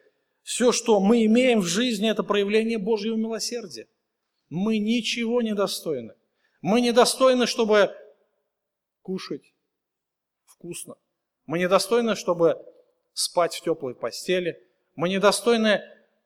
[0.43, 3.88] Все, что мы имеем в жизни, это проявление Божьего милосердия.
[4.49, 6.13] Мы ничего не достойны.
[6.62, 7.89] Мы недостойны, чтобы
[9.01, 9.56] кушать
[10.45, 10.97] вкусно.
[11.47, 12.63] Мы недостойны, чтобы
[13.13, 14.63] спать в теплой постели.
[14.95, 15.82] Мы недостойны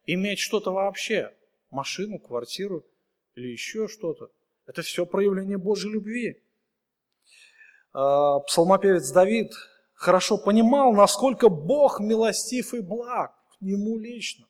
[0.05, 1.33] иметь что-то вообще.
[1.71, 2.85] Машину, квартиру
[3.35, 4.29] или еще что-то.
[4.65, 6.41] Это все проявление Божьей любви.
[7.93, 9.51] А, псалмопевец Давид
[9.93, 14.47] хорошо понимал, насколько Бог милостив и благ к нему лично.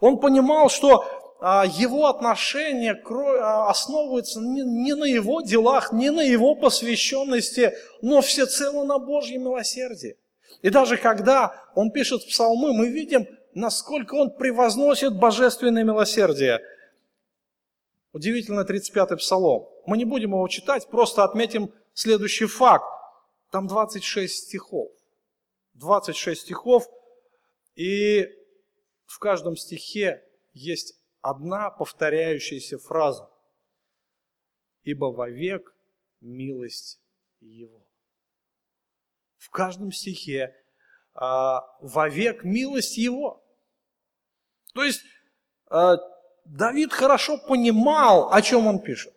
[0.00, 1.04] Он понимал, что
[1.40, 8.84] а, его отношения а, основываются не на его делах, не на его посвященности, но всецело
[8.84, 10.16] на Божьем милосердии.
[10.62, 16.60] И даже когда он пишет псалмы, мы видим, насколько он превозносит божественное милосердие–
[18.12, 19.68] Удивительно 35-й псалом.
[19.86, 22.84] Мы не будем его читать, просто отметим следующий факт.
[23.50, 24.90] Там 26 стихов.
[25.74, 26.88] 26 стихов,
[27.74, 28.28] и
[29.06, 33.30] в каждом стихе есть одна повторяющаяся фраза.
[34.82, 35.74] «Ибо вовек
[36.20, 37.00] милость
[37.40, 37.80] Его».
[39.40, 40.54] в каждом стихе
[41.14, 43.42] а, вовек милость Его.
[44.74, 45.02] То есть
[45.66, 45.96] а,
[46.50, 49.14] Давид хорошо понимал, о чем он пишет.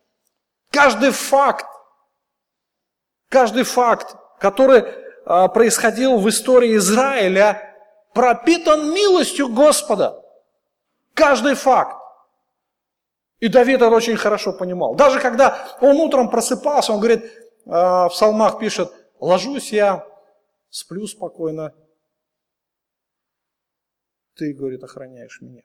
[0.70, 1.66] Каждый факт,
[3.28, 4.84] каждый факт, который
[5.26, 7.76] а, происходил в истории Израиля,
[8.14, 10.24] пропитан милостью Господа.
[11.16, 12.00] Каждый факт.
[13.40, 14.94] И Давид это очень хорошо понимал.
[14.94, 17.24] Даже когда он утром просыпался, он говорит,
[17.66, 20.08] в псалмах пишет, ложусь я,
[20.70, 21.74] сплю спокойно,
[24.36, 25.62] ты, говорит, охраняешь меня.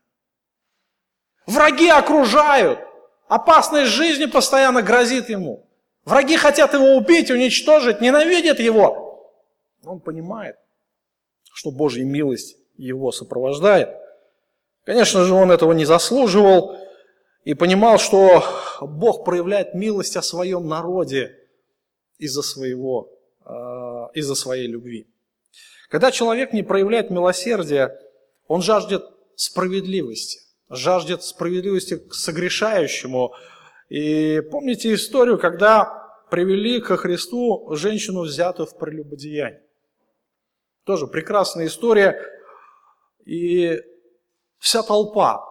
[1.49, 2.79] Враги окружают.
[3.27, 5.67] Опасность жизни постоянно грозит ему.
[6.05, 9.33] Враги хотят его убить, уничтожить, ненавидят его.
[9.83, 10.57] Он понимает,
[11.51, 13.89] что Божья милость его сопровождает.
[14.85, 16.77] Конечно же, он этого не заслуживал
[17.45, 18.45] и понимал, что
[18.83, 21.35] Бог проявляет милость о своем народе
[22.19, 23.11] из-за своего,
[23.47, 23.53] э,
[24.15, 25.07] из-за своей любви.
[25.89, 27.99] Когда человек не проявляет милосердия,
[28.47, 29.03] он жаждет
[29.35, 33.35] справедливости, жаждет справедливости к согрешающему.
[33.89, 39.63] И помните историю, когда привели ко Христу женщину, взятую в прелюбодеяние.
[40.85, 42.21] Тоже прекрасная история.
[43.25, 43.79] И
[44.59, 45.45] вся толпа,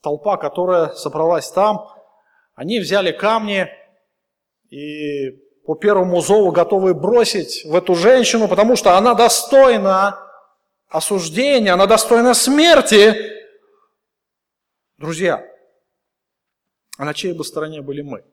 [0.00, 1.88] толпа, которая собралась там,
[2.54, 3.68] они взяли камни
[4.70, 5.30] и
[5.64, 10.18] по первому зову готовы бросить в эту женщину, потому что она достойна
[10.88, 13.31] осуждения, она достойна смерти.
[15.02, 15.44] Друзья,
[16.96, 18.24] а на чьей бы стороне были мы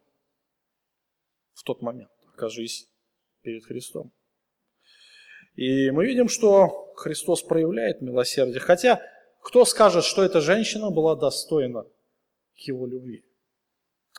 [1.54, 2.88] в тот момент, окажись
[3.42, 4.12] перед Христом?
[5.56, 8.60] И мы видим, что Христос проявляет милосердие.
[8.60, 9.02] Хотя,
[9.42, 11.88] кто скажет, что эта женщина была достойна
[12.54, 13.26] его любви?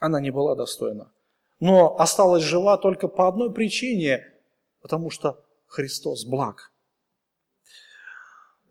[0.00, 1.12] Она не была достойна.
[1.60, 4.26] Но осталась жива только по одной причине,
[4.80, 6.69] потому что Христос благ.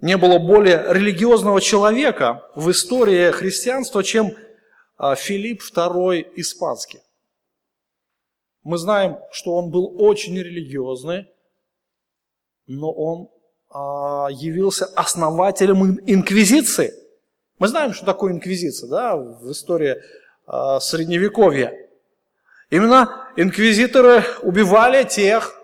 [0.01, 4.33] Не было более религиозного человека в истории христианства, чем
[4.97, 7.01] а, Филипп II Испанский.
[8.63, 11.27] Мы знаем, что он был очень религиозный,
[12.65, 13.29] но он
[13.69, 16.93] а, явился основателем инквизиции.
[17.57, 19.97] Мы знаем, что такое инквизиция да, в истории
[20.45, 21.73] а, Средневековья.
[22.69, 25.59] Именно инквизиторы убивали тех,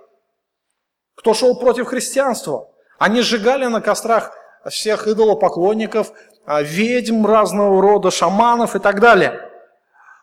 [1.16, 4.32] кто шел против христианства– они сжигали на кострах
[4.70, 6.12] всех идолопоклонников,
[6.46, 9.42] а, ведьм разного рода, шаманов и так далее.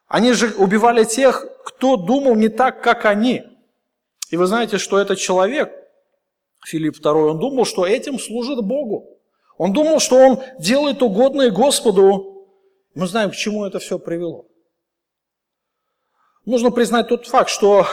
[0.09, 3.43] Они же убивали тех, кто думал не так, как они.
[4.31, 5.73] И вы знаете, что этот человек,
[6.65, 9.19] Филипп II, он думал, что этим служит Богу.
[9.59, 12.49] Он думал, что он делает угодное Господу.
[12.95, 14.47] Мы знаем, к чему это все привело.
[16.45, 17.87] Нужно признать тот факт, что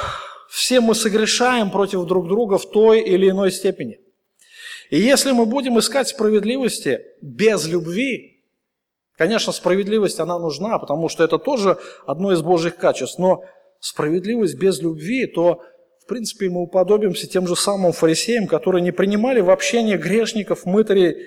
[0.49, 3.99] все мы согрешаем против друг друга в той или иной степени–
[4.89, 8.43] и если мы будем искать справедливости без любви,
[9.17, 13.43] конечно, справедливость, она нужна, потому что это тоже одно из Божьих качеств, но
[13.79, 15.61] справедливость без любви, то,
[16.03, 21.17] в принципе, мы уподобимся тем же самым фарисеям, которые не принимали в общение грешников, мытарей,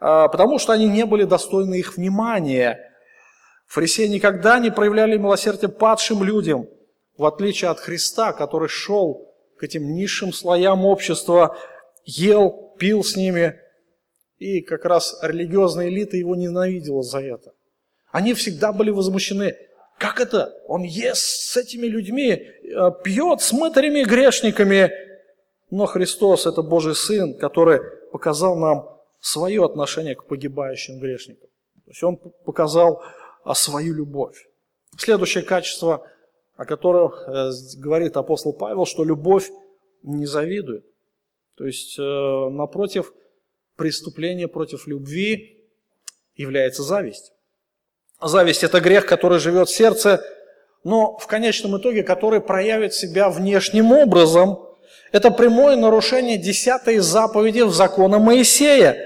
[0.00, 2.80] а, потому что они не были достойны их внимания.
[3.66, 6.66] Фарисеи никогда не проявляли милосердие падшим людям,
[7.18, 11.56] в отличие от Христа, который шел к этим низшим слоям общества,
[12.06, 13.60] ел, пил с ними,
[14.38, 17.52] и как раз религиозная элита его ненавидела за это.
[18.10, 19.56] Они всегда были возмущены.
[19.98, 20.54] Как это?
[20.66, 24.92] Он ест с этими людьми, э, пьет с мытарями грешниками.
[25.70, 27.80] Но Христос– это Божий Сын, который
[28.12, 28.88] показал нам
[29.20, 31.48] свое отношение к погибающим грешникам.
[31.84, 33.02] То есть Он показал
[33.44, 34.36] а, свою любовь.
[34.98, 36.06] Следующее качество,
[36.56, 39.50] о котором э, говорит апостол Павел, что любовь
[40.02, 40.84] не завидует.
[41.56, 43.12] То есть, э, напротив,
[43.76, 45.64] преступление против любви
[46.34, 47.32] является зависть.
[48.20, 50.22] Зависть– это грех, который живет в сердце,
[50.84, 54.58] но в конечном итоге, который проявит себя внешним образом.
[55.12, 58.96] Это прямое нарушение десятой заповеди в закона Моисея.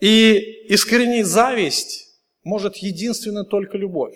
[0.00, 4.14] И искоренить зависть может единственно только любовь.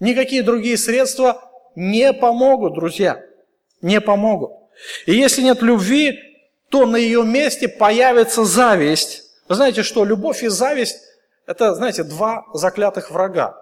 [0.00, 1.40] Никакие другие средства
[1.74, 3.24] не помогут, друзья,
[3.80, 4.50] не помогут.
[5.06, 6.33] И если нет любви,
[6.74, 9.22] то на ее месте появится зависть.
[9.48, 10.96] Вы знаете, что любовь и зависть–
[11.46, 13.56] это, знаете, два заклятых врага.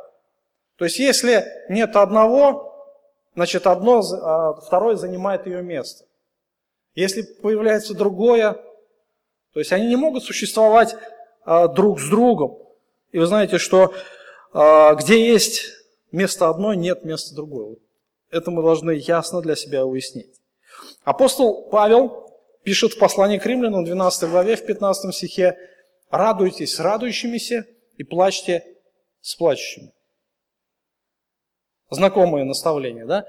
[0.78, 2.74] То есть, если нет одного,
[3.34, 6.06] значит, одно, а, второе занимает ее место.
[6.94, 8.54] Если появляется другое,
[9.52, 10.96] то есть они не могут существовать
[11.44, 12.60] а, друг с другом.
[13.10, 13.92] И вы знаете, что
[14.54, 15.66] а, где есть
[16.12, 17.76] место одной, нет места другой.
[18.30, 20.40] Это мы должны ясно для себя уяснить.
[21.04, 22.21] Апостол Павел
[22.64, 25.58] пишет в послании к римлянам, 12 главе, в 15 стихе,
[26.10, 28.64] «Радуйтесь с радующимися и плачьте
[29.20, 29.92] с плачущими».
[31.90, 33.26] Знакомые наставления, да?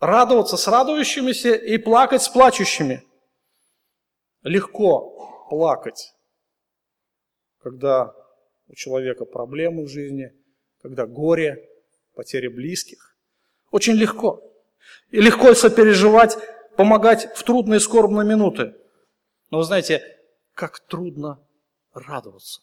[0.00, 3.04] Радоваться с радующимися и плакать с плачущими.
[4.42, 6.12] Легко плакать,
[7.58, 8.12] когда
[8.66, 10.32] у человека проблемы в жизни,
[10.80, 11.68] когда горе,
[12.14, 13.16] потеря близких.
[13.70, 14.42] Очень легко.
[15.10, 16.36] И легко сопереживать,
[16.76, 18.74] помогать в трудные скорбные минуты.
[19.50, 20.02] Но вы знаете,
[20.54, 21.40] как трудно
[21.92, 22.62] радоваться.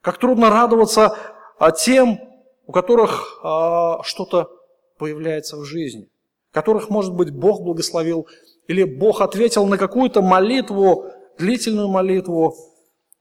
[0.00, 1.16] Как трудно радоваться
[1.58, 2.20] а, тем,
[2.66, 4.50] у которых а, что-то
[4.98, 6.08] появляется в жизни,
[6.52, 8.28] которых, может быть, Бог благословил,
[8.68, 12.54] или Бог ответил на какую-то молитву, длительную молитву.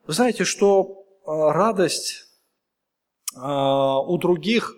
[0.06, 2.26] Вы знаете, что а, радость
[3.36, 4.76] а, у других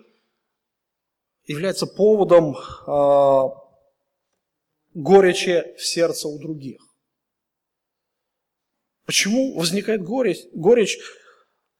[1.44, 2.56] является поводом
[2.86, 3.65] а,
[4.96, 6.80] горечи в сердце у других.
[9.04, 10.40] Почему возникает горечь?
[10.52, 10.98] горечь?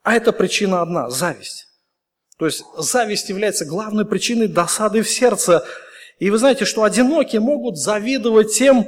[0.02, 1.66] А это причина одна– зависть.
[2.38, 5.66] То есть зависть является главной причиной досады в сердце.
[6.18, 8.86] И вы знаете, что одинокие могут завидовать тем,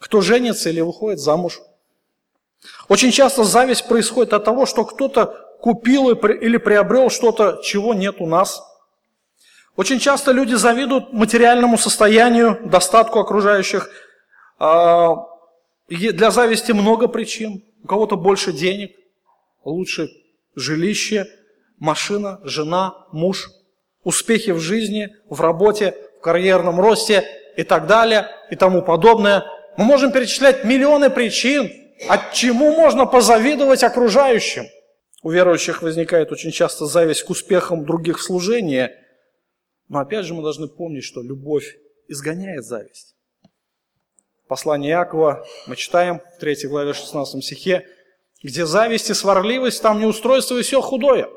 [0.00, 1.60] кто женится или выходит замуж.
[2.88, 8.26] Очень часто зависть происходит от того, что кто-то купил или приобрел что-то, чего нет у
[8.26, 8.62] нас.
[9.76, 13.90] Очень часто люди завидуют материальному состоянию, достатку окружающих.
[14.58, 15.16] А,
[15.88, 17.62] для зависти много причин.
[17.84, 18.96] У кого-то больше денег,
[19.64, 20.08] лучше
[20.56, 21.26] жилище,
[21.78, 23.50] машина, жена, муж,
[24.02, 27.24] успехи в жизни, в работе, в карьерном росте
[27.56, 29.44] и так далее и тому подобное.
[29.76, 31.70] Мы можем перечислять миллионы причин,
[32.08, 34.64] от чему можно позавидовать окружающим.
[35.22, 38.90] У верующих возникает очень часто зависть к успехам других в служении.
[39.88, 41.76] Но опять же мы должны помнить, что любовь
[42.08, 43.14] изгоняет зависть.
[44.48, 47.86] Послание Иакова мы читаем в 3 главе 16 стихе,
[48.42, 51.28] где зависть и сварливость, там неустройство и все худое.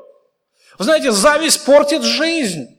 [0.78, 2.76] Вы знаете, зависть портит жизнь.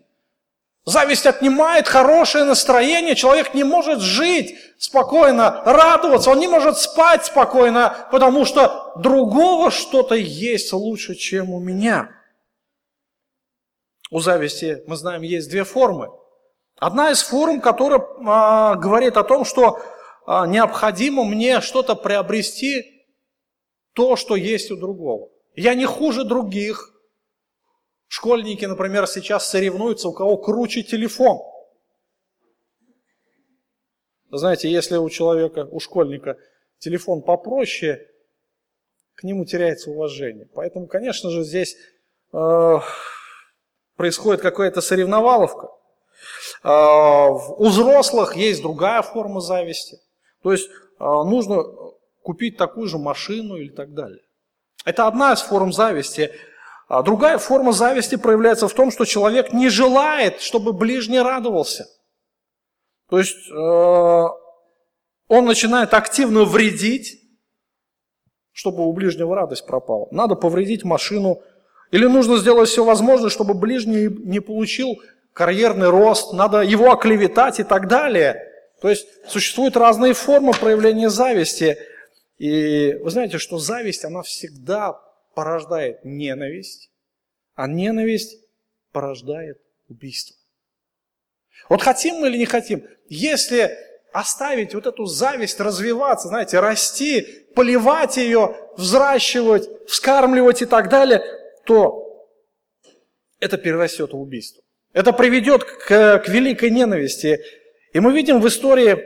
[0.83, 8.07] Зависть отнимает хорошее настроение, человек не может жить спокойно, радоваться, он не может спать спокойно,
[8.11, 12.09] потому что другого что-то есть лучше, чем у меня.
[14.11, 16.11] У зависти, мы знаем, есть две формы.
[16.75, 19.81] Одна из форм, которая а, говорит о том, что
[20.27, 23.07] а, необходимо мне что-то приобрести,
[23.93, 25.29] то, что есть у другого.
[25.55, 26.91] Я не хуже других,
[28.13, 31.39] Школьники, например, сейчас соревнуются, у кого круче телефон.
[34.29, 36.37] Знаете, если у человека, у школьника
[36.77, 38.05] телефон попроще,
[39.15, 40.45] к нему теряется уважение.
[40.53, 41.77] Поэтому, конечно же, здесь
[42.33, 42.79] э,
[44.01, 45.67] происходит какая-то соревноваловка.
[46.63, 49.99] Э, у взрослых есть другая форма зависти.
[50.41, 51.63] То есть э, нужно
[52.23, 54.23] купить такую же машину или так далее.
[54.85, 56.31] Это одна из форм зависти.
[56.87, 61.85] А другая форма зависти проявляется в том, что человек не желает, чтобы ближний радовался.
[63.07, 64.25] То есть э,
[65.27, 67.21] он начинает активно вредить,
[68.51, 70.07] чтобы у ближнего радость пропала.
[70.09, 71.43] Надо повредить машину,
[71.91, 75.01] или нужно сделать все возможное, чтобы ближний не получил
[75.33, 78.47] карьерный рост, надо его оклеветать и так далее.
[78.81, 81.77] То есть существуют разные формы проявления зависти.
[82.37, 84.99] И вы знаете, что зависть, она всегда
[85.35, 86.89] порождает ненависть,
[87.55, 88.37] а ненависть
[88.91, 90.35] порождает убийство.
[91.69, 93.77] Вот хотим мы или не хотим, если
[94.11, 97.21] оставить вот эту зависть развиваться, знаете, расти,
[97.55, 101.21] поливать ее, взращивать, вскармливать и так далее,
[101.65, 102.11] то
[103.39, 104.63] это перерастет в убийство.
[104.93, 107.39] Это приведет к, к великой ненависти.
[107.93, 109.03] И мы видим в истории,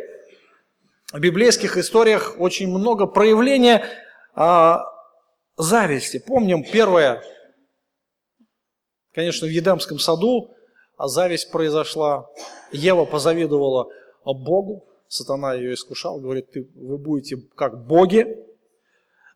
[1.12, 3.86] в библейских историях очень много проявления
[4.34, 4.84] а,
[5.58, 6.22] зависти.
[6.26, 7.24] Помним первое,
[9.13, 10.52] конечно, в Едемском саду,
[10.98, 12.28] а зависть произошла.
[12.72, 13.88] Ева позавидовала
[14.26, 18.28] Богу, сатана ее искушал, говорит, ты, вы будете как боги.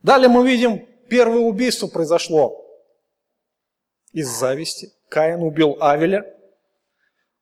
[0.02, 2.69] Далее мы видим, первое убийство произошло
[4.12, 4.92] из зависти.
[5.10, 6.26] Каин убил Авеля,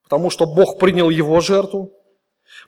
[0.02, 1.92] потому что Бог принял его жертву.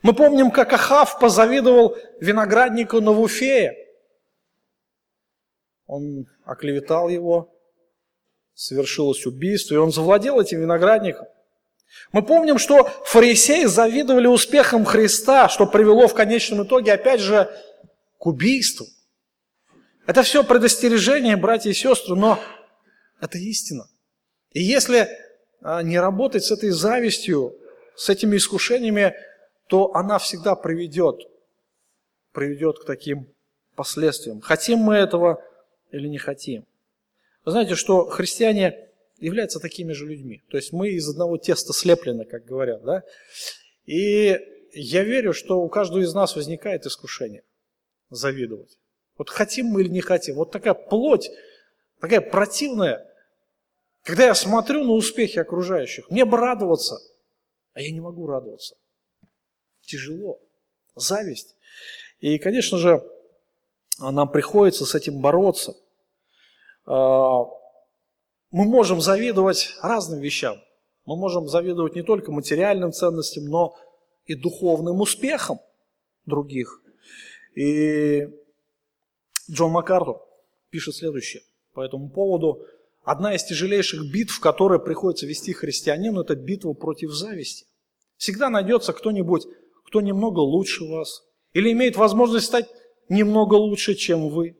[0.03, 3.75] Мы помним, как Ахав позавидовал винограднику Навуфея,
[5.91, 7.53] он оклеветал его,
[8.53, 11.25] совершилось убийство, и он завладел этим виноградником.
[12.13, 17.51] Мы помним, что фарисеи завидовали успехам Христа, что привело в конечном итоге, опять же,
[18.17, 18.85] к убийству.
[20.07, 22.39] Это все предостережение, братья и сестры, но
[23.21, 23.87] это истина.
[24.51, 25.07] И если
[25.61, 27.55] а, не работать с этой завистью,
[27.95, 29.15] с этими искушениями,
[29.67, 31.21] то она всегда приведет
[32.31, 33.27] приведет к таким
[33.75, 34.41] последствиям.
[34.41, 35.43] Хотим мы этого
[35.91, 36.65] или не хотим.
[37.45, 38.87] Вы знаете, что христиане
[39.19, 40.41] являются такими же людьми.
[40.49, 42.83] То есть мы из одного теста слеплены, как говорят.
[42.83, 43.03] Да?
[43.85, 44.39] И
[44.73, 47.43] я верю, что у каждого из нас возникает искушение
[48.09, 48.77] завидовать.
[49.17, 50.35] Вот хотим мы или не хотим.
[50.35, 51.29] Вот такая плоть,
[51.99, 53.07] такая противная.
[54.03, 56.97] Когда я смотрю на успехи окружающих, мне бы радоваться,
[57.73, 58.75] а я не могу радоваться.
[59.81, 60.39] Тяжело.
[60.95, 61.55] Зависть.
[62.19, 63.03] И, конечно же,
[63.99, 65.75] нам приходится с этим бороться.
[66.85, 67.43] А,
[68.51, 70.61] мы можем завидовать разным вещам.
[71.05, 73.75] Мы можем завидовать не только материальным ценностям, но
[74.25, 75.59] и духовным успехам
[76.25, 76.81] других.
[77.55, 78.27] И
[79.49, 80.21] Джон Маккартур
[80.69, 81.43] пишет следующее
[81.73, 82.65] по этому поводу.
[83.03, 87.65] Одна из тяжелейших битв, которые приходится вести христианину, это битва против зависти.
[88.17, 89.47] Всегда найдется кто-нибудь,
[89.85, 91.23] кто немного лучше вас,
[91.53, 92.69] или имеет возможность стать
[93.09, 94.57] немного лучше, чем вы.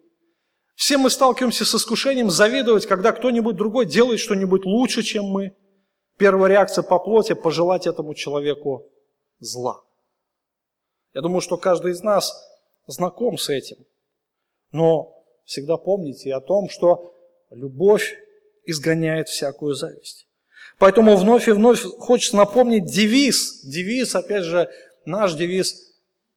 [0.75, 5.55] Все мы сталкиваемся с искушением завидовать, когда кто-нибудь другой делает что-нибудь лучше, чем мы.
[6.17, 8.89] Первая реакция по плоти– пожелать этому человеку
[9.39, 9.83] зла.
[11.13, 12.33] Я думаю, что каждый из нас
[12.87, 13.77] знаком с этим.
[14.71, 17.13] Но всегда помните о том, что
[17.51, 18.15] любовь
[18.65, 20.27] изгоняет всякую зависть.
[20.77, 23.61] Поэтому вновь и вновь хочется напомнить девиз.
[23.63, 24.69] Девиз, опять же,
[25.05, 25.75] наш девиз.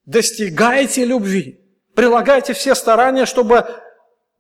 [0.04, 1.60] Достигайте любви.
[1.94, 3.64] Прилагайте все старания, чтобы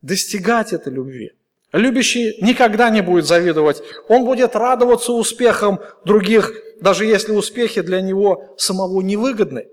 [0.02, 1.32] достигать этой любви.
[1.72, 3.82] Любящий никогда не будет завидовать.
[4.08, 9.68] Он будет радоваться успехам других, даже если успехи для него самого невыгодны.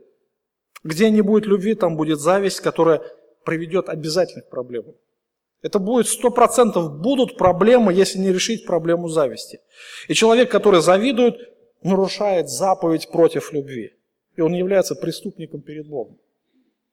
[0.83, 3.01] Где не будет любви, там будет зависть, которая
[3.45, 4.95] приведет обязательно к проблемам.
[5.61, 9.59] Это будет сто процентов будут проблемы, если не решить проблему зависти.
[10.07, 11.35] И человек, который завидует,
[11.83, 13.93] нарушает заповедь против любви.
[14.35, 16.17] И он является преступником перед Богом.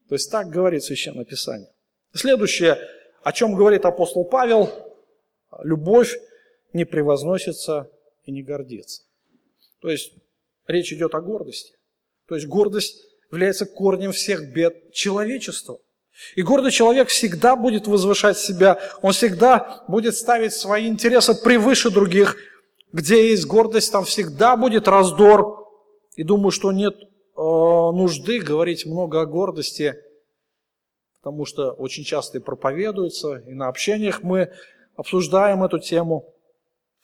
[0.08, 1.70] То есть так говорит Священное Писание.
[2.12, 2.78] Следующее,
[3.22, 4.70] о чем говорит апостол Павел,
[5.62, 6.18] любовь
[6.72, 7.90] не превозносится
[8.24, 9.02] и не гордится.
[9.80, 10.12] То есть
[10.66, 11.74] речь идет о гордости.
[12.26, 15.78] То есть гордость является корнем всех бед человечества.
[16.34, 22.36] И гордый человек всегда будет возвышать себя, он всегда будет ставить свои интересы превыше других.
[22.92, 25.68] Где есть гордость, там всегда будет раздор.
[26.16, 27.06] И думаю, что нет э,
[27.36, 29.94] нужды говорить много о гордости,
[31.20, 34.50] потому что очень часто и проповедуется, и на общениях мы
[34.96, 36.34] обсуждаем эту тему.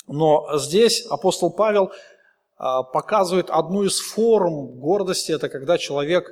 [0.06, 1.92] Но здесь апостол Павел
[2.56, 6.30] а, показывает одну из форм гордости, это когда человек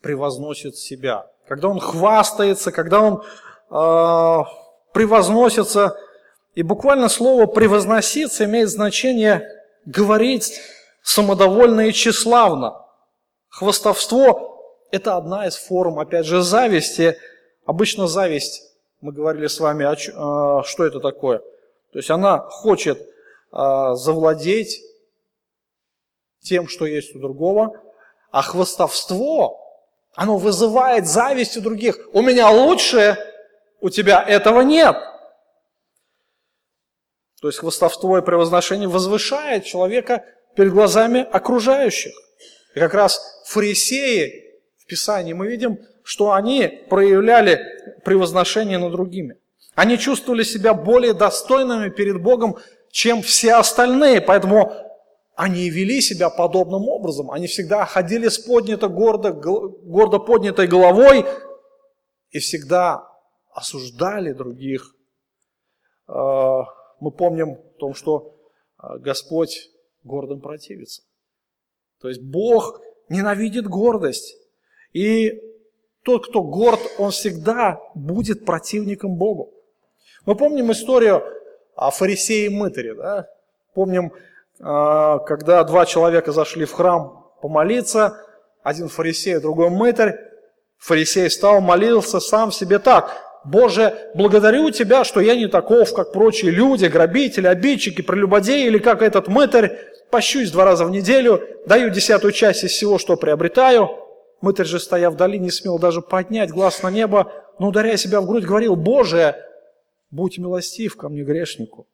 [0.00, 3.22] превозносит себя, когда он хвастается, когда он
[3.70, 4.44] э,
[4.92, 5.98] превозносится.
[6.54, 9.48] И буквально слово «превозноситься» имеет значение
[9.84, 10.60] говорить
[11.02, 12.80] самодовольно и тщеславно.
[13.48, 17.18] Хвастовство– это одна из форм, опять же, зависти.
[17.66, 18.62] Обычно зависть,
[19.00, 21.38] мы говорили с вами, а, что это такое.
[21.38, 22.98] То есть она хочет
[23.50, 24.80] а, завладеть
[26.40, 27.80] тем, что есть у другого,
[28.30, 29.63] а хвастовство
[30.14, 31.98] оно вызывает зависть у других.
[32.12, 33.16] У меня лучше,
[33.80, 34.96] у тебя этого нет.
[37.40, 40.24] То есть хвастовство и превозношение возвышает человека
[40.56, 42.12] перед глазами окружающих.
[42.74, 44.44] И как раз фарисеи
[44.78, 47.60] в Писании мы видим, что они проявляли
[48.04, 49.36] превозношение над другими.
[49.74, 52.56] Они чувствовали себя более достойными перед Богом,
[52.90, 54.20] чем все остальные.
[54.20, 54.72] Поэтому
[55.36, 57.30] они вели себя подобным образом.
[57.30, 61.26] Они всегда ходили с поднятой, гордо, гордо поднятой головой
[62.30, 63.08] и всегда
[63.52, 64.94] осуждали других.
[66.06, 66.64] А,
[67.00, 68.36] мы помним о том, что
[68.76, 69.70] а, Господь
[70.04, 71.02] гордым противится.
[72.00, 74.36] То есть Бог ненавидит гордость.
[74.92, 75.40] И
[76.04, 79.52] тот, кто горд, он всегда будет противником Богу.
[80.26, 81.24] Мы помним историю
[81.74, 82.94] о фарисее и мытаре.
[82.94, 83.28] Да?
[83.74, 84.12] Помним
[84.58, 88.16] когда два человека зашли в храм помолиться,
[88.62, 90.18] один фарисей, другой мытарь,
[90.78, 93.10] фарисей стал, молился сам себе так,
[93.44, 99.02] «Боже, благодарю Тебя, что я не таков, как прочие люди, грабители, обидчики, прелюбодеи, или как
[99.02, 99.78] этот мытарь,
[100.10, 103.90] пощусь два раза в неделю, даю десятую часть из всего, что приобретаю».
[104.40, 108.26] Мытарь же, стоя вдали, не смел даже поднять глаз на небо, но, ударяя себя в
[108.26, 109.36] грудь, говорил, «Боже,
[110.10, 111.86] будь милостив ко мне, грешнику».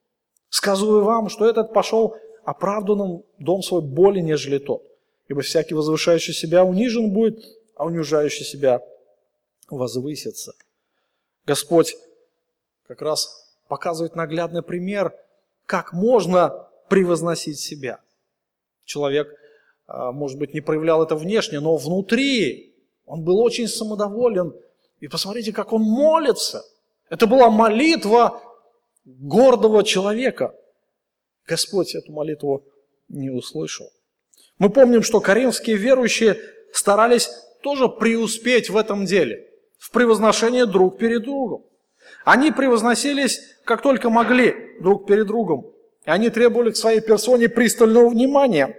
[0.49, 4.83] Сказываю вам, что этот пошел оправданным дом свой более, нежели тот.
[5.29, 7.45] Ибо всякий возвышающий себя унижен будет,
[7.77, 8.83] а унижающий себя
[9.69, 10.53] возвысится.
[11.47, 11.97] Господь
[12.87, 15.15] как раз показывает наглядный пример,
[15.67, 18.01] как можно превозносить себя.
[18.85, 19.33] Человек,
[19.87, 22.75] а, может быть, не проявлял это внешне, но внутри
[23.07, 24.55] Он был очень самодоволен.
[25.01, 26.65] И посмотрите, как он молится.
[27.09, 28.41] Это была молитва
[29.05, 30.55] гордого человека.
[31.51, 32.65] Господь эту молитву
[33.09, 33.91] не услышал.
[34.59, 36.39] Мы помним, что коринфские верующие
[36.73, 37.29] старались
[37.61, 41.65] тоже преуспеть в этом деле, в превозношении друг перед другом.
[42.25, 45.67] Они превозносились, как только могли, друг перед другом.
[46.07, 48.77] И они требовали к своей персоне пристального внимания.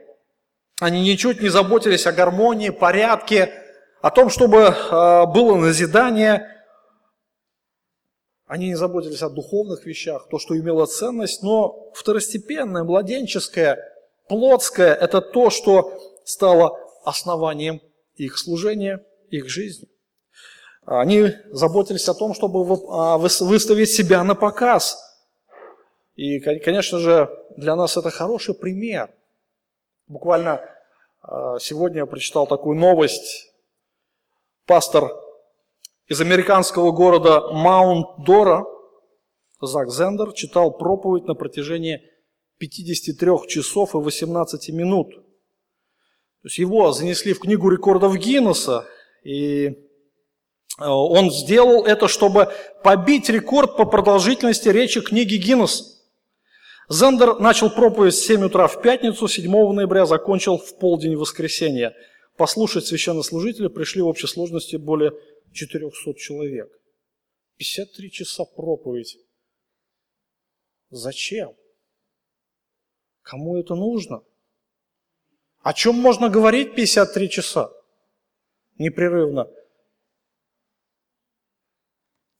[0.80, 3.52] Они ничуть не заботились о гармонии, порядке,
[4.02, 6.61] о том, чтобы э, было назидание.
[8.52, 13.80] Они не заботились о духовных вещах, то, что имело ценность, но второстепенное, младенческое,
[14.28, 17.82] плотское– это то, что стало основанием
[18.16, 19.88] их служения, их жизни.
[20.84, 25.02] Они заботились о том, чтобы а, выставить себя на показ.
[26.18, 29.12] И, конечно же, для нас это хороший пример.
[30.08, 30.60] Буквально
[31.22, 33.50] а, сегодня я прочитал такую новость.
[34.66, 35.10] Пастор
[36.12, 38.66] из американского города Маунт-Дора,
[39.62, 42.02] Зак Зендер, читал проповедь на протяжении
[42.58, 45.10] 53 часов и 18 минут.
[45.14, 48.86] То есть его занесли в книгу рекордов Гиннесса,
[49.24, 49.76] и
[50.82, 52.50] Э, он сделал это, чтобы
[52.84, 55.86] побить рекорд по продолжительности речи книги Гиннесса.
[56.90, 61.94] Зендер начал проповедь в 7 утра в пятницу, 7 ноября, закончил в полдень воскресенья.
[62.38, 65.14] Послушать священнослужителя пришли в общей сложности более
[65.52, 66.72] 400 человек.
[67.58, 69.18] 53 часа проповедь.
[70.90, 71.56] Зачем?
[73.22, 74.24] Кому это нужно?
[75.60, 77.72] О чем можно говорить 53 часа?
[78.78, 79.48] Непрерывно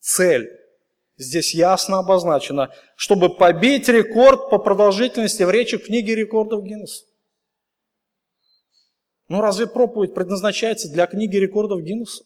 [0.02, 0.50] цель
[1.18, 7.06] здесь ясно обозначена, чтобы побить рекорд по продолжительности в речи книги рекордов Гиннесса.
[9.30, 12.26] Ну разве проповедь предназначается для книги рекордов Гиннесса?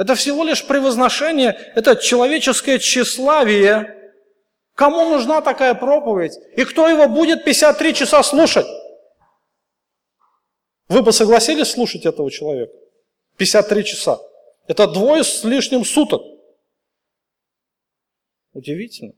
[0.00, 4.14] Это всего лишь превозношение, это человеческое тщеславие.
[4.74, 6.32] Кому нужна такая проповедь?
[6.56, 8.66] И кто его будет 53 часа слушать?
[10.88, 12.72] Вы бы согласились слушать этого человека?
[13.36, 14.18] 53 часа.
[14.66, 16.22] Это двое с лишним суток.
[18.54, 19.12] Удивительно.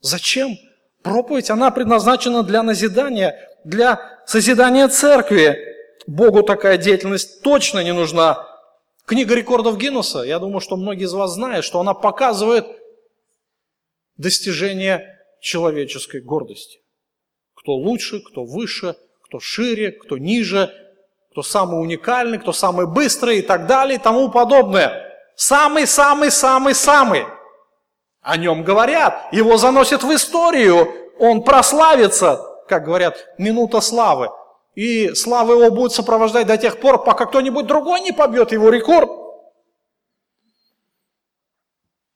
[0.00, 0.56] Зачем?
[1.02, 5.58] Проповедь, она предназначена для назидания, для созидания церкви.
[6.06, 8.47] Богу такая деятельность точно не нужна.
[9.08, 12.66] Книга рекордов Гиннесса, я думаю, что многие из вас знают, что она показывает
[14.18, 16.80] достижение человеческой гордости.
[17.54, 20.70] Кто лучше, кто выше, кто шире, кто ниже,
[21.30, 25.10] кто самый уникальный, кто самый быстрый и так далее и тому подобное.
[25.36, 27.24] Самый-самый-самый-самый.
[28.20, 30.86] О нем говорят, его заносят в историю,
[31.18, 34.28] он прославится, как говорят, минута славы.
[34.78, 39.10] И слава его будет сопровождать до тех пор, пока кто-нибудь другой не побьет его рекорд.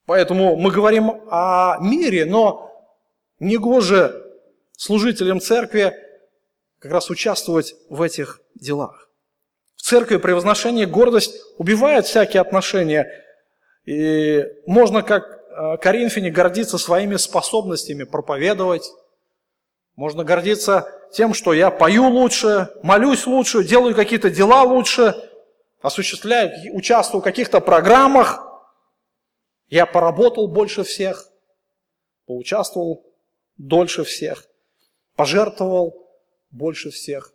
[0.06, 2.70] Поэтому мы говорим о мире, но
[3.40, 4.14] не гоже
[4.76, 5.92] служителям церкви
[6.78, 9.10] как раз участвовать в этих делах.
[9.74, 13.10] В церкви превозношение гордость убивает всякие отношения.
[13.86, 18.88] И можно, как э, Коринфяне, гордиться своими способностями проповедовать.
[19.96, 25.14] Можно гордиться тем, что я пою лучше, молюсь лучше, делаю какие-то дела лучше,
[25.80, 28.48] осуществляю, участвую в каких-то программах.
[29.68, 31.28] Я поработал больше всех,
[32.26, 33.04] поучаствовал
[33.58, 34.46] дольше всех,
[35.16, 36.08] пожертвовал
[36.50, 37.32] больше всех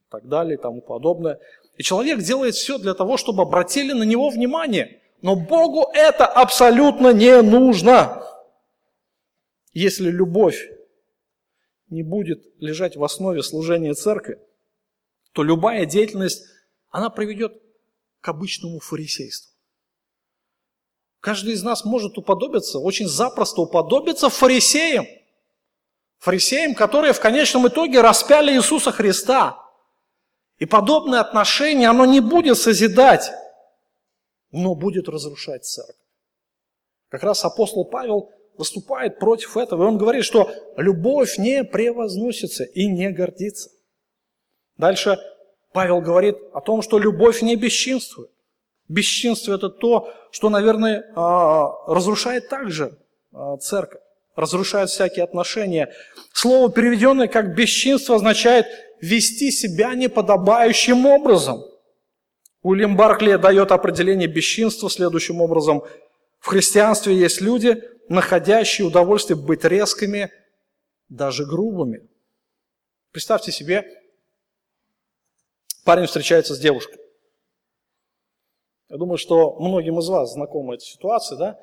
[0.00, 1.38] и так далее и тому подобное.
[1.76, 5.00] И человек делает все для того, чтобы обратили на него внимание.
[5.22, 8.26] Но Богу это абсолютно не нужно.
[9.72, 10.70] Если любовь
[11.90, 14.40] не будет лежать в основе служения церкви,
[15.32, 16.44] то любая деятельность,
[16.88, 17.52] она приведет
[18.20, 19.50] к обычному фарисейству.
[21.20, 25.06] Каждый из нас может уподобиться, очень запросто уподобиться фарисеям.
[26.18, 29.58] Фарисеям, которые в конечном итоге распяли Иисуса Христа.
[30.58, 33.30] И подобное отношение, оно не будет созидать,
[34.50, 35.96] но будет разрушать церковь.
[37.08, 42.86] Как раз апостол Павел выступает против этого, и он говорит, что любовь не превозносится и
[42.86, 43.70] не гордится.
[44.76, 45.18] Дальше
[45.72, 48.30] Павел говорит о том, что любовь не бесчинствует.
[48.88, 52.98] Бесчинство– это то, что, наверное, а, разрушает также
[53.32, 54.00] а, церковь,
[54.34, 55.92] разрушает всякие отношения.
[56.32, 58.66] Слово, переведенное как бесчинство, означает
[59.00, 61.62] вести себя неподобающим образом.
[62.62, 65.82] Уильям Баркли дает определение бесчинства следующим образом.
[66.40, 70.30] В христианстве есть люди, находящие удовольствие быть резкими,
[71.08, 72.08] даже грубыми.
[73.12, 73.84] Представьте себе,
[75.84, 76.98] парень встречается с девушкой.
[78.88, 81.60] Я думаю, что многим из вас знакома эта ситуация, да?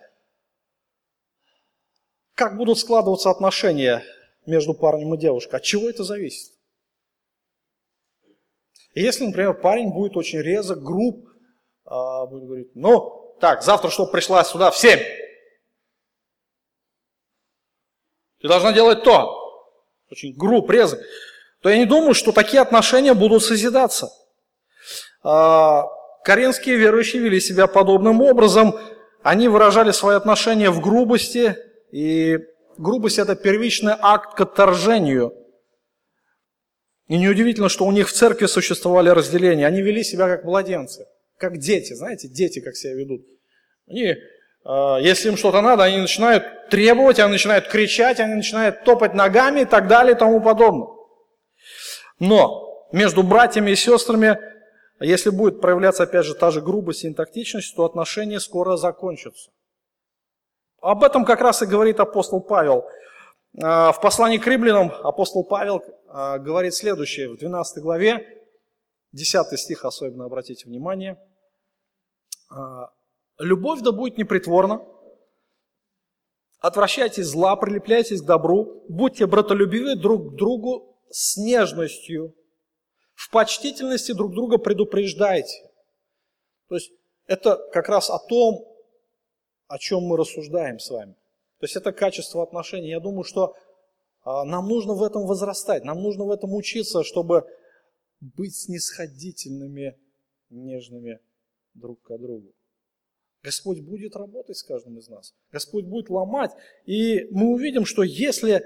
[2.33, 4.03] Как будут складываться отношения
[4.45, 5.55] между парнем и девушкой?
[5.57, 6.53] От чего это зависит?
[8.93, 11.29] если, например, парень будет очень резок, груб,
[11.85, 14.99] а, будет говорить, ну, так, завтра, чтобы пришла сюда в 7,
[18.47, 19.75] ты должна делать то,
[20.09, 20.99] очень груб, резок,
[21.61, 24.09] то я не думаю, что такие отношения будут созидаться.
[25.21, 25.85] А,
[26.23, 28.79] коринфские верующие вели себя подобным образом,
[29.21, 31.57] они выражали свои отношения в грубости,
[31.91, 32.39] и
[32.77, 35.33] грубость– это первичный акт к отторжению–
[37.07, 39.65] и неудивительно, что у них в церкви существовали разделения.
[39.65, 41.05] Они вели себя как младенцы,
[41.37, 41.93] как дети.
[41.93, 43.25] Знаете, дети как себя ведут.
[43.87, 44.13] Они,
[44.99, 49.65] если им что-то надо, они начинают требовать, они начинают кричать, они начинают топать ногами и
[49.65, 50.89] так далее и тому подобное.
[52.19, 54.39] Но между братьями и сестрами,
[54.99, 59.51] если будет проявляться опять же та же грубость и интактичность, то отношения скоро закончатся.
[60.81, 62.85] Об этом как раз и говорит апостол Павел.
[63.61, 68.43] А, в послании к римлянам апостол Павел а, говорит следующее в 12 главе,
[69.13, 71.17] 10 стих особенно обратите внимание.
[73.39, 74.85] «Любовь да будет непритворна,
[76.59, 82.35] отвращайтесь зла, прилепляйтесь к добру, будьте братолюбивы друг к другу с нежностью,
[83.13, 85.69] в почтительности друг друга предупреждайте».
[86.67, 86.91] То есть
[87.27, 88.65] это как раз о том,
[89.67, 91.13] о чем мы рассуждаем с вами.
[91.59, 92.89] То есть это качество отношений.
[92.89, 93.55] Я думаю, что
[94.23, 97.45] а, нам нужно в этом возрастать, нам нужно в этом учиться, чтобы
[98.19, 99.97] быть снисходительными,
[100.49, 101.19] нежными
[101.73, 102.53] друг к другу.
[103.43, 105.33] Господь будет работать с каждым из нас.
[105.51, 106.51] Господь будет ломать.
[106.85, 108.63] И мы увидим, что если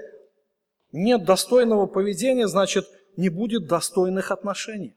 [0.92, 4.96] нет достойного поведения, значит не будет достойных отношений.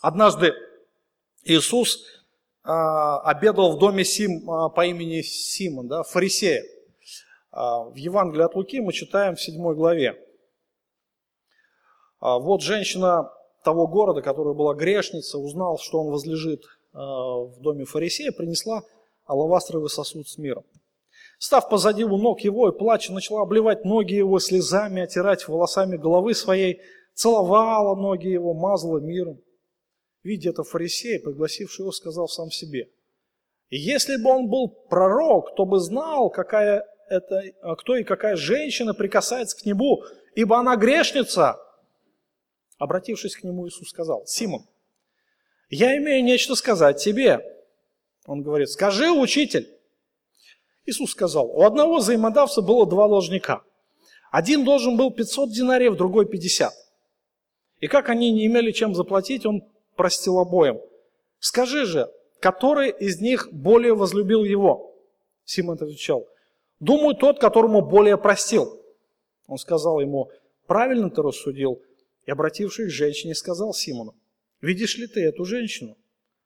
[0.00, 0.52] Однажды
[1.44, 2.04] Иисус
[2.62, 6.64] а, обедал в доме Сим, а, по имени Симон, да, фарисея.
[7.50, 10.20] А, в Евангелии от Луки мы читаем в 7 главе.
[12.20, 13.30] Вот женщина
[13.64, 16.62] того города, которая была грешница, узнал, что он возлежит
[16.94, 18.82] в доме фарисея, принесла
[19.26, 20.64] алавастровый сосуд с миром.
[21.38, 26.34] Став позади у ног его и плача, начала обливать ноги его слезами, отирать волосами головы
[26.34, 26.80] своей,
[27.14, 29.40] целовала ноги его, мазала миром.
[30.22, 32.88] Видя это фарисей, пригласивший его, сказал сам себе,
[33.68, 37.42] «И если бы он был пророк, то бы знал, какая это,
[37.78, 41.56] кто и какая женщина прикасается к небу, ибо она грешница.
[42.78, 44.66] Обратившись к нему, Иисус сказал, Симон,
[45.70, 47.40] я имею нечто сказать тебе.
[48.26, 49.68] Он говорит, скажи, учитель.
[50.86, 53.62] Иисус сказал, у одного взаимодавца было два должника.
[54.30, 56.72] Один должен был 500 динариев, другой 50.
[57.80, 59.62] И как они не имели чем заплатить, он
[59.96, 60.80] простил обоим.
[61.38, 62.10] Скажи же,
[62.40, 64.94] который из них более возлюбил его?
[65.44, 66.26] Симон отвечал,
[66.80, 68.78] Думаю, тот, которому более простил.
[69.46, 70.30] Он сказал ему,
[70.66, 71.80] правильно ты рассудил.
[72.26, 74.14] И обратившись к женщине, сказал Симону,
[74.64, 75.96] видишь ли ты эту женщину?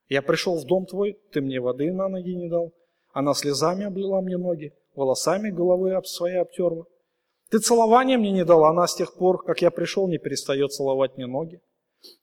[0.09, 2.73] Я пришел в дом твой, ты мне воды на ноги не дал.
[3.12, 6.85] Она слезами облила мне ноги, волосами головы об свои обтерла.
[7.51, 11.16] Ты целования мне не дала, она с тех пор, как я пришел, не перестает целовать
[11.16, 11.61] мне ноги.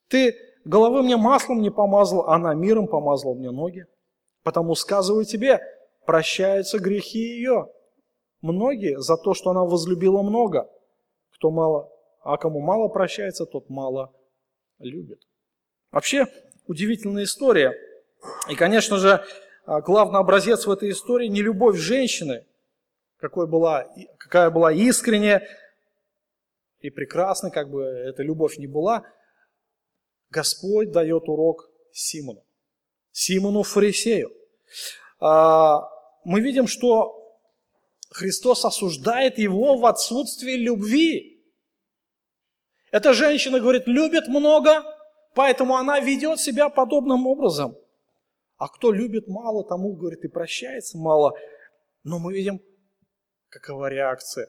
[0.08, 3.86] Ты головы мне маслом не помазал, она миром помазала мне ноги.
[4.44, 5.60] Потому сказываю тебе,
[6.06, 7.68] прощаются грехи ее,
[8.40, 10.70] многие за то, что она возлюбила много.
[11.34, 11.90] Кто мало,
[12.22, 14.12] а кому мало прощается, тот мало
[14.78, 15.20] любит.
[15.90, 16.26] Вообще,
[16.66, 17.74] удивительная история.
[18.48, 19.24] И, конечно же,
[19.64, 22.46] а, главный образец в этой истории не любовь женщины,
[23.18, 23.86] какой была,
[24.18, 25.46] какая была искренняя
[26.80, 29.04] и прекрасной, как бы эта любовь не была.
[30.30, 32.44] Господь дает урок Симону,
[33.10, 34.32] Симону фарисею.
[35.18, 35.88] А,
[36.24, 37.12] мы видим, что
[38.10, 41.42] Христос осуждает его в отсутствии любви.
[42.90, 44.84] Эта женщина, говорит, любит много,
[45.36, 47.76] поэтому она ведет себя подобным образом.
[48.56, 51.34] А кто любит мало, тому, говорит, и прощается мало.
[52.02, 52.60] Но мы видим,
[53.50, 54.48] какова реакция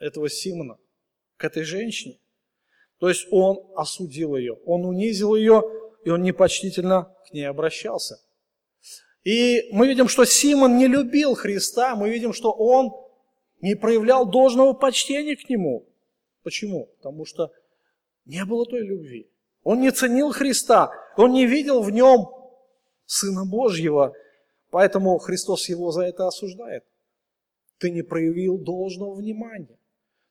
[0.00, 0.78] этого Симона
[1.36, 2.18] к этой женщине.
[2.98, 5.62] То есть он осудил ее, он унизил ее,
[6.04, 8.16] и он непочтительно к ней обращался.
[9.22, 12.90] И мы видим, что Симон не любил Христа, мы видим, что он
[13.60, 15.86] не проявлял должного почтения к нему.
[16.42, 16.86] Почему?
[16.96, 17.52] Потому что
[18.24, 19.28] не было той любви.
[19.62, 22.28] Он не ценил Христа, он не видел в нем
[23.06, 24.14] Сына Божьего,
[24.70, 26.84] поэтому Христос его за это осуждает.
[27.78, 29.78] Ты не проявил должного внимания.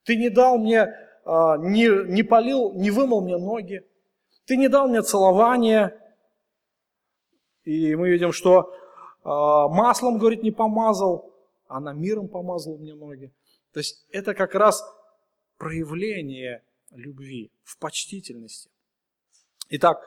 [0.04, 0.88] Ты не дал мне,
[1.26, 3.84] а, не, не полил, не вымыл мне ноги.
[4.46, 5.96] Ты не дал мне целования,
[7.66, 8.74] И мы видим, что
[9.24, 11.32] э, маслом, говорит, не помазал,
[11.68, 13.32] а на миром помазал мне ноги.
[13.74, 14.84] То есть это как раз
[15.58, 18.72] проявление любви в почтительности.
[19.70, 20.02] Итак,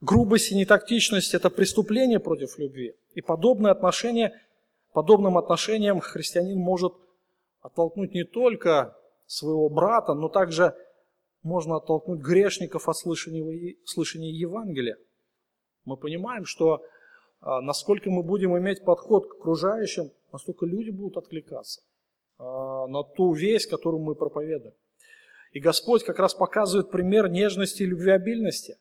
[0.00, 2.94] грубость и нетактичность– это преступление против любви.
[3.14, 4.32] И подобное отношение,
[4.92, 6.94] подобным отношением христианин может
[7.60, 10.74] оттолкнуть не только своего брата, но также
[11.42, 14.96] можно оттолкнуть грешников от слышания, Евангелия.
[15.84, 16.82] Мы понимаем, что
[17.40, 21.82] а, насколько мы будем иметь подход к окружающим, настолько люди будут откликаться
[22.38, 24.74] а, на ту весть, которую мы проповедуем.
[25.56, 28.76] И Господь как раз показывает пример нежности и любвеобильности.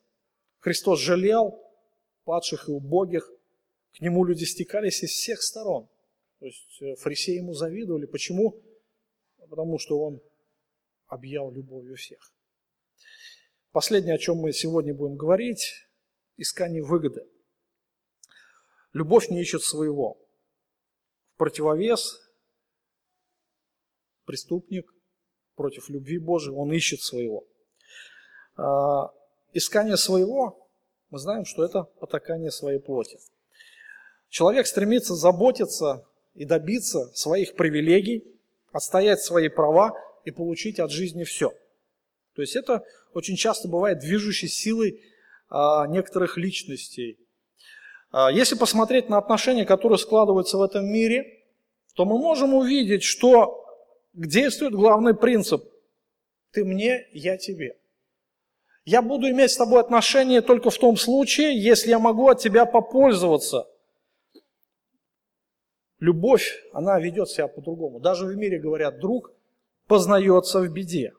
[0.59, 1.57] Христос жалел
[2.26, 3.32] падших и убогих,
[3.93, 5.88] к Нему люди стекались из всех сторон.
[6.41, 8.05] То есть э, фарисеи Ему завидовали.
[8.05, 8.61] Почему?
[9.49, 10.19] Потому что Он
[11.07, 12.34] объял любовью всех.
[13.71, 15.88] Последнее, о чем мы сегодня будем говорить,
[16.36, 17.26] искание выгоды.
[18.91, 20.17] Любовь не ищет своего.
[21.36, 22.19] В противовес
[24.26, 24.95] преступник
[25.56, 27.43] против любви Божией, он ищет своего.
[28.58, 29.12] А,
[29.53, 30.68] искание своего,
[31.10, 33.20] мы знаем, что это потакание своей плоти.
[34.30, 38.24] Человек стремится заботиться и добиться своих привилегий,
[38.72, 39.93] отстоять свои права
[40.26, 41.51] и получить от жизни все.
[42.36, 42.84] То есть это
[43.14, 45.01] очень часто бывает движущей силой
[45.49, 47.18] а, некоторых личностей.
[48.12, 51.43] А, если посмотреть на отношения, которые складываются в этом мире,
[51.95, 53.64] то мы можем увидеть, что
[54.16, 55.63] действует главный принцип.
[56.51, 57.78] Ты мне, я тебе.
[58.86, 62.66] Я буду иметь с тобой отношения только в том случае, если я могу от тебя
[62.66, 63.68] попользоваться.
[65.99, 67.99] Любовь, она ведет себя по-другому.
[67.99, 69.32] Даже в мире говорят, друг
[69.88, 71.13] познается в беде.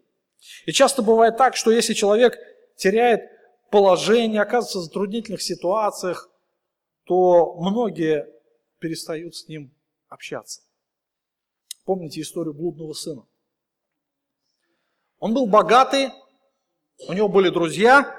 [0.65, 2.39] И часто бывает так, что если человек
[2.77, 3.23] теряет
[3.71, 6.31] положение, оказывается в затруднительных ситуациях,
[7.05, 8.29] то многие
[8.79, 9.73] перестают с ним
[10.09, 10.61] общаться.
[11.87, 13.25] Помните историю блудного сына?
[15.21, 16.11] Он был богатый,
[17.09, 18.13] у него были друзья,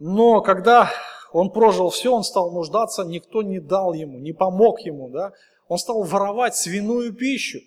[0.00, 0.92] но когда
[1.32, 5.32] он прожил все, он стал нуждаться, никто не дал ему, не помог ему, да?
[5.68, 7.60] Он стал воровать свиную пищу.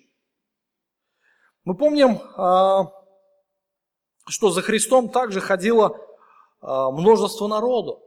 [1.64, 2.92] Мы помним, а,
[4.26, 5.96] что за Христом также ходило
[6.60, 8.02] а, множество народу.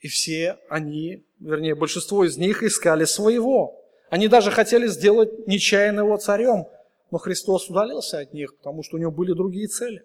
[0.00, 3.79] И все они, вернее, большинство из них искали своего.
[4.10, 6.66] Они даже хотели сделать нечаянно его царем,
[7.12, 10.04] но Христос удалился от них, потому что у него были другие цели.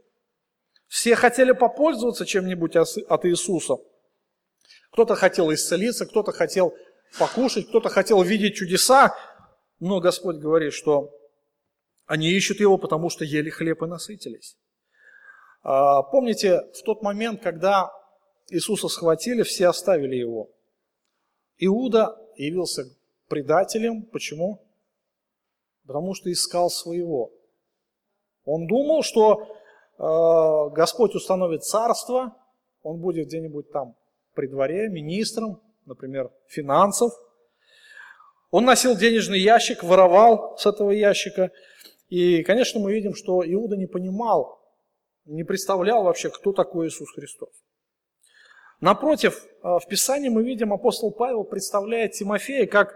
[0.88, 3.78] Все хотели попользоваться чем-нибудь от Иисуса.
[4.92, 6.76] Кто-то хотел исцелиться, кто-то хотел
[7.18, 9.16] покушать, кто-то хотел видеть чудеса,
[9.80, 11.12] но Господь говорит, что
[12.06, 14.56] они ищут его, потому что ели хлеб и насытились.
[15.64, 17.92] А, помните, в тот момент, когда
[18.50, 20.52] Иисуса схватили, все оставили его.
[21.58, 22.86] Иуда явился
[23.28, 24.04] предателем.
[24.04, 24.62] Почему?
[25.86, 27.32] Потому что искал своего.
[28.46, 29.42] Он думал, что
[29.98, 32.36] э, Господь установит царство,
[32.84, 33.96] он будет где-нибудь там
[34.34, 37.12] при дворе, министром, например, финансов.
[38.52, 41.52] Он носил денежный ящик, воровал с этого ящика.
[42.10, 44.62] И, конечно, мы видим, что Иуда не понимал,
[45.26, 47.50] не представлял вообще, кто такой Иисус Христос.
[48.82, 52.96] Напротив, а, в Писании мы видим, апостол Павел представляет Тимофея как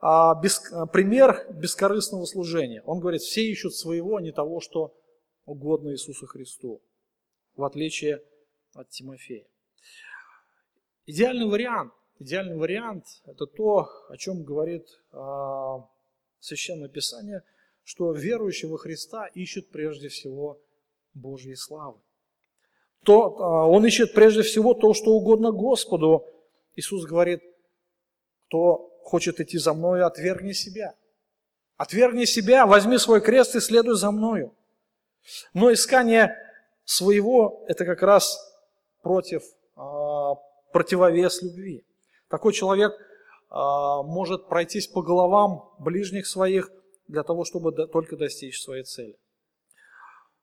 [0.00, 2.82] а, а, пример бескорыстного служения.
[2.86, 4.96] Он говорит, все ищут своего, а не того, что
[5.44, 6.82] угодно Иисусу Христу,
[7.54, 8.22] в отличие
[8.74, 9.46] от Тимофея.
[11.06, 14.86] Идеальный вариант, идеальный вариант– это то, о чем говорит
[16.38, 17.42] Священное Писание,
[17.82, 20.62] что верующий во Христа ищет прежде всего
[21.14, 22.00] Божьей славы.
[23.04, 26.26] То, а, он ищет прежде всего то, что угодно Господу.
[26.74, 27.40] Иисус говорит,
[28.46, 30.94] кто хочет идти за мною, отвергни себя.
[31.76, 34.54] Отвергни себя, возьми свой крест и следуй за мною.
[35.54, 36.36] Но искание
[36.84, 38.38] своего– это как раз
[39.02, 39.42] против,
[39.76, 40.34] а,
[40.72, 41.86] противовес любви.
[42.28, 42.92] Такой человек
[43.48, 46.70] а, может пройтись по головам ближних своих
[47.08, 49.18] для того, чтобы только достичь своей цели.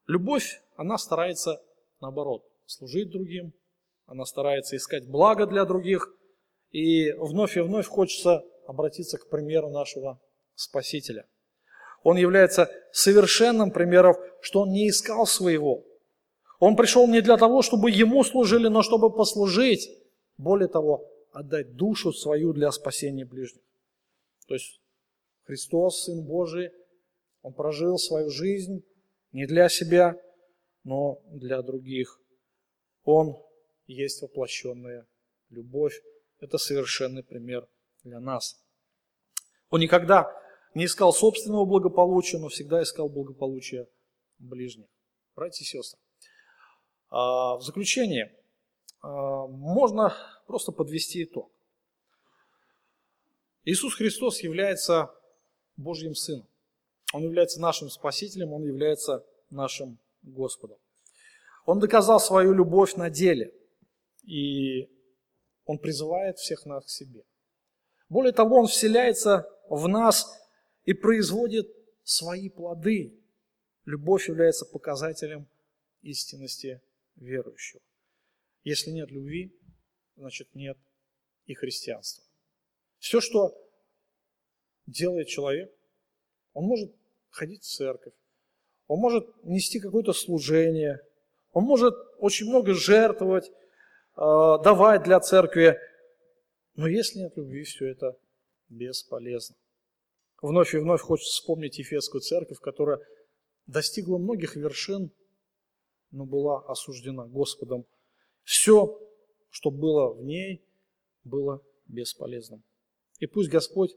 [0.08, 1.62] Любовь, она старается
[2.02, 3.54] наоборот, служить другим,
[4.06, 6.14] она старается искать благо для других,
[6.72, 10.20] и вновь и вновь хочется обратиться к примеру нашего
[10.56, 11.28] Спасителя.
[12.04, 15.84] Он является совершенным примером, что он не искал своего.
[16.60, 19.90] Он пришел не для того, чтобы ему служили, но чтобы послужить.
[20.38, 23.62] Более того, отдать душу свою для спасения ближних.
[24.48, 24.80] То есть
[25.44, 26.72] Христос, Сын Божий,
[27.42, 28.84] Он прожил свою жизнь
[29.32, 30.20] не для себя,
[30.88, 32.22] но для других.
[33.04, 33.36] Он
[33.88, 35.06] есть воплощенная
[35.50, 36.02] любовь,
[36.40, 37.68] это совершенный пример
[38.06, 38.64] для нас.
[39.70, 40.34] Он никогда
[40.74, 43.90] не искал собственного благополучия, но всегда искал благополучия
[44.40, 44.88] ближних.
[45.36, 46.00] Братья и сестры,
[47.10, 48.34] а, в заключение
[49.02, 50.16] а, можно
[50.46, 51.52] просто подвести итог.
[53.66, 55.14] Иисус Христос является
[55.76, 56.48] Божьим Сыном.
[57.12, 60.00] Он является нашим Спасителем, Он является нашим
[60.32, 60.78] Господом.
[61.66, 63.54] Он доказал свою любовь на деле,
[64.24, 64.90] и
[65.66, 67.24] Он призывает всех нас к себе.
[68.10, 70.34] Более того, Он вселяется в нас
[70.86, 71.68] и производит
[72.04, 73.20] свои плоды.
[73.86, 75.48] Любовь является показателем
[76.02, 76.82] истинности
[77.16, 77.82] верующего.
[78.64, 79.54] Если нет любви,
[80.16, 80.78] значит нет
[81.46, 82.24] и христианства.
[83.00, 83.56] Все, что
[84.86, 85.72] делает человек,
[86.54, 86.96] он может
[87.30, 88.14] ходить в церковь,
[88.88, 91.00] он может нести какое-то служение,
[91.52, 93.52] он может очень много жертвовать, э,
[94.16, 95.78] давать для церкви,
[96.76, 98.18] но если нет любви, все это
[98.70, 99.56] бесполезно.
[100.42, 103.00] Вновь и вновь хочется вспомнить Ефесскую церковь, которая
[103.66, 105.12] достигла многих вершин,
[106.12, 107.86] но была осуждена Господом.
[108.44, 109.00] Все,
[109.50, 110.64] что было в ней,
[111.24, 112.64] было бесполезным.
[113.20, 113.96] И пусть Господь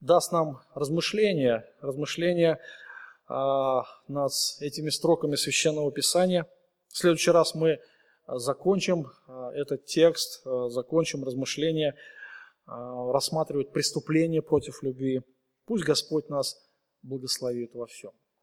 [0.00, 2.60] даст нам размышления, размышления
[3.28, 6.46] над этими строками Священного Писания.
[6.88, 7.78] В следующий раз мы
[8.26, 11.94] закончим а, этот текст, а, закончим размышления,
[12.66, 15.20] рассматривать преступления против любви.
[15.66, 16.56] Пусть Господь нас
[17.02, 18.12] благословит во всем.